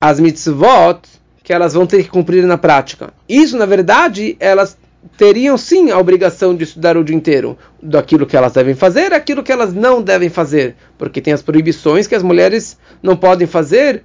as 0.00 0.20
mitzvot 0.20 1.00
que 1.42 1.52
elas 1.52 1.74
vão 1.74 1.88
ter 1.88 2.04
que 2.04 2.08
cumprir 2.08 2.46
na 2.46 2.56
prática. 2.56 3.12
Isso, 3.28 3.56
na 3.56 3.66
verdade, 3.66 4.36
elas 4.38 4.78
teriam 5.16 5.56
sim 5.56 5.90
a 5.90 5.98
obrigação 5.98 6.54
de 6.54 6.64
estudar 6.64 6.96
o 6.96 7.04
dia 7.04 7.16
inteiro 7.16 7.56
daquilo 7.82 8.26
que 8.26 8.36
elas 8.36 8.52
devem 8.52 8.74
fazer, 8.74 9.12
aquilo 9.12 9.42
que 9.42 9.52
elas 9.52 9.72
não 9.72 10.02
devem 10.02 10.28
fazer, 10.28 10.76
porque 10.98 11.20
tem 11.20 11.32
as 11.32 11.42
proibições 11.42 12.06
que 12.06 12.14
as 12.14 12.22
mulheres 12.22 12.78
não 13.02 13.16
podem 13.16 13.46
fazer 13.46 14.04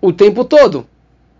o 0.00 0.12
tempo 0.12 0.44
todo. 0.44 0.86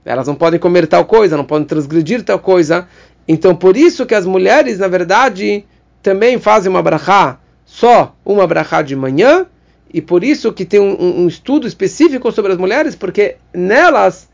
Elas 0.04 0.26
não 0.26 0.34
podem 0.34 0.58
comer 0.58 0.86
tal 0.86 1.04
coisa, 1.04 1.36
não 1.36 1.44
podem 1.44 1.66
transgredir 1.66 2.22
tal 2.22 2.38
coisa. 2.38 2.88
Então, 3.26 3.54
por 3.54 3.76
isso 3.76 4.06
que 4.06 4.14
as 4.14 4.24
mulheres, 4.24 4.78
na 4.78 4.88
verdade, 4.88 5.64
também 6.02 6.38
fazem 6.38 6.70
uma 6.70 6.82
brachá, 6.82 7.38
só 7.64 8.16
uma 8.24 8.46
brachá 8.46 8.80
de 8.82 8.96
manhã, 8.96 9.46
e 9.92 10.00
por 10.00 10.24
isso 10.24 10.52
que 10.52 10.64
tem 10.64 10.80
um, 10.80 11.22
um 11.22 11.28
estudo 11.28 11.66
específico 11.66 12.32
sobre 12.32 12.52
as 12.52 12.58
mulheres, 12.58 12.94
porque 12.94 13.36
nelas 13.52 14.28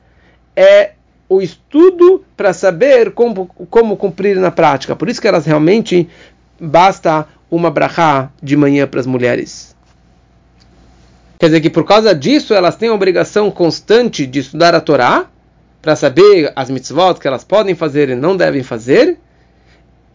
é 0.54 0.92
o 1.34 1.42
estudo 1.42 2.24
para 2.36 2.52
saber 2.52 3.12
como, 3.12 3.46
como 3.46 3.96
cumprir 3.96 4.36
na 4.36 4.50
prática. 4.50 4.94
Por 4.94 5.08
isso 5.08 5.20
que 5.20 5.28
elas 5.28 5.46
realmente 5.46 6.08
basta 6.60 7.26
uma 7.50 7.70
brachá 7.70 8.30
de 8.42 8.56
manhã 8.56 8.86
para 8.86 9.00
as 9.00 9.06
mulheres. 9.06 9.74
Quer 11.38 11.46
dizer 11.46 11.60
que 11.60 11.70
por 11.70 11.84
causa 11.84 12.14
disso 12.14 12.54
elas 12.54 12.76
têm 12.76 12.88
a 12.88 12.94
obrigação 12.94 13.50
constante 13.50 14.26
de 14.26 14.38
estudar 14.38 14.74
a 14.74 14.80
Torá 14.80 15.26
para 15.82 15.96
saber 15.96 16.52
as 16.56 16.70
mitzvot 16.70 17.20
que 17.20 17.28
elas 17.28 17.44
podem 17.44 17.74
fazer 17.74 18.08
e 18.08 18.14
não 18.14 18.36
devem 18.36 18.62
fazer. 18.62 19.18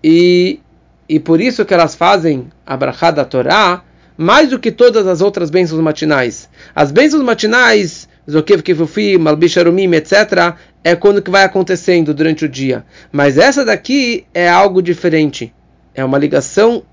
E, 0.03 0.59
e 1.07 1.19
por 1.19 1.39
isso 1.39 1.65
que 1.65 1.73
elas 1.73 1.93
fazem 1.93 2.47
a 2.65 2.75
brachá 2.75 3.11
da 3.11 3.25
Torá 3.25 3.83
mais 4.17 4.49
do 4.49 4.59
que 4.59 4.71
todas 4.71 5.07
as 5.07 5.21
outras 5.21 5.49
bênçãos 5.49 5.79
matinais. 5.79 6.49
As 6.75 6.91
bênçãos 6.91 7.23
matinais 7.23 8.09
Zokev 8.29 8.61
Kifufim, 8.61 9.17
Malbish 9.17 9.57
Arumim, 9.57 9.93
etc., 9.93 10.55
é 10.83 10.95
quando 10.95 11.21
que 11.21 11.31
vai 11.31 11.43
acontecendo 11.43 12.13
durante 12.13 12.45
o 12.45 12.49
dia. 12.49 12.85
Mas 13.11 13.37
essa 13.37 13.65
daqui 13.65 14.25
é 14.33 14.47
algo 14.47 14.81
diferente. 14.81 15.53
É 15.95 16.05
uma 16.05 16.17
ligação 16.17 16.83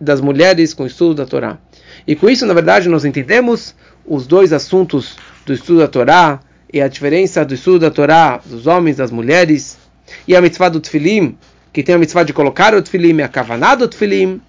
das 0.00 0.20
mulheres 0.20 0.74
com 0.74 0.82
o 0.82 0.86
estudo 0.86 1.14
da 1.14 1.26
Torá. 1.26 1.58
E 2.06 2.14
com 2.14 2.28
isso, 2.28 2.44
na 2.44 2.54
verdade, 2.54 2.88
nós 2.88 3.04
entendemos 3.04 3.74
os 4.06 4.26
dois 4.26 4.52
assuntos 4.52 5.16
do 5.46 5.52
estudo 5.52 5.78
da 5.78 5.88
Torá 5.88 6.40
e 6.72 6.80
a 6.80 6.88
diferença 6.88 7.44
do 7.44 7.54
estudo 7.54 7.80
da 7.80 7.90
Torá 7.90 8.40
dos 8.44 8.66
homens 8.66 8.96
das 8.96 9.10
mulheres 9.10 9.78
e 10.26 10.34
a 10.34 10.40
mitzvah 10.40 10.68
do 10.68 10.80
Tfilim, 10.80 11.36
que 11.72 11.82
tem 11.82 11.94
a 11.94 11.98
mitzvah 11.98 12.24
de 12.24 12.32
colocar 12.32 12.74
o 12.74 12.82
Tfilim 12.82 13.16
e 13.16 13.22
a 13.22 13.28
kavaná 13.28 13.74
do 13.74 13.88
Tfilim. 13.88 14.40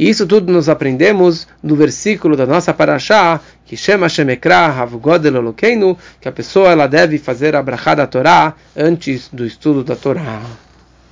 E 0.00 0.08
isso 0.08 0.26
tudo 0.26 0.50
nós 0.50 0.66
aprendemos 0.66 1.46
no 1.62 1.76
versículo 1.76 2.34
da 2.34 2.46
nossa 2.46 2.72
paraxá, 2.72 3.38
que 3.66 3.76
chama 3.76 4.08
Shemekra 4.08 4.68
Havgodel 4.68 5.36
Elokeinu, 5.36 5.94
que 6.18 6.26
a 6.26 6.32
pessoa 6.32 6.70
ela 6.70 6.86
deve 6.86 7.18
fazer 7.18 7.54
a 7.54 7.62
brachá 7.62 7.94
da 7.94 8.06
Torá 8.06 8.54
antes 8.74 9.28
do 9.30 9.44
estudo 9.44 9.84
da 9.84 9.94
Torá. 9.94 10.40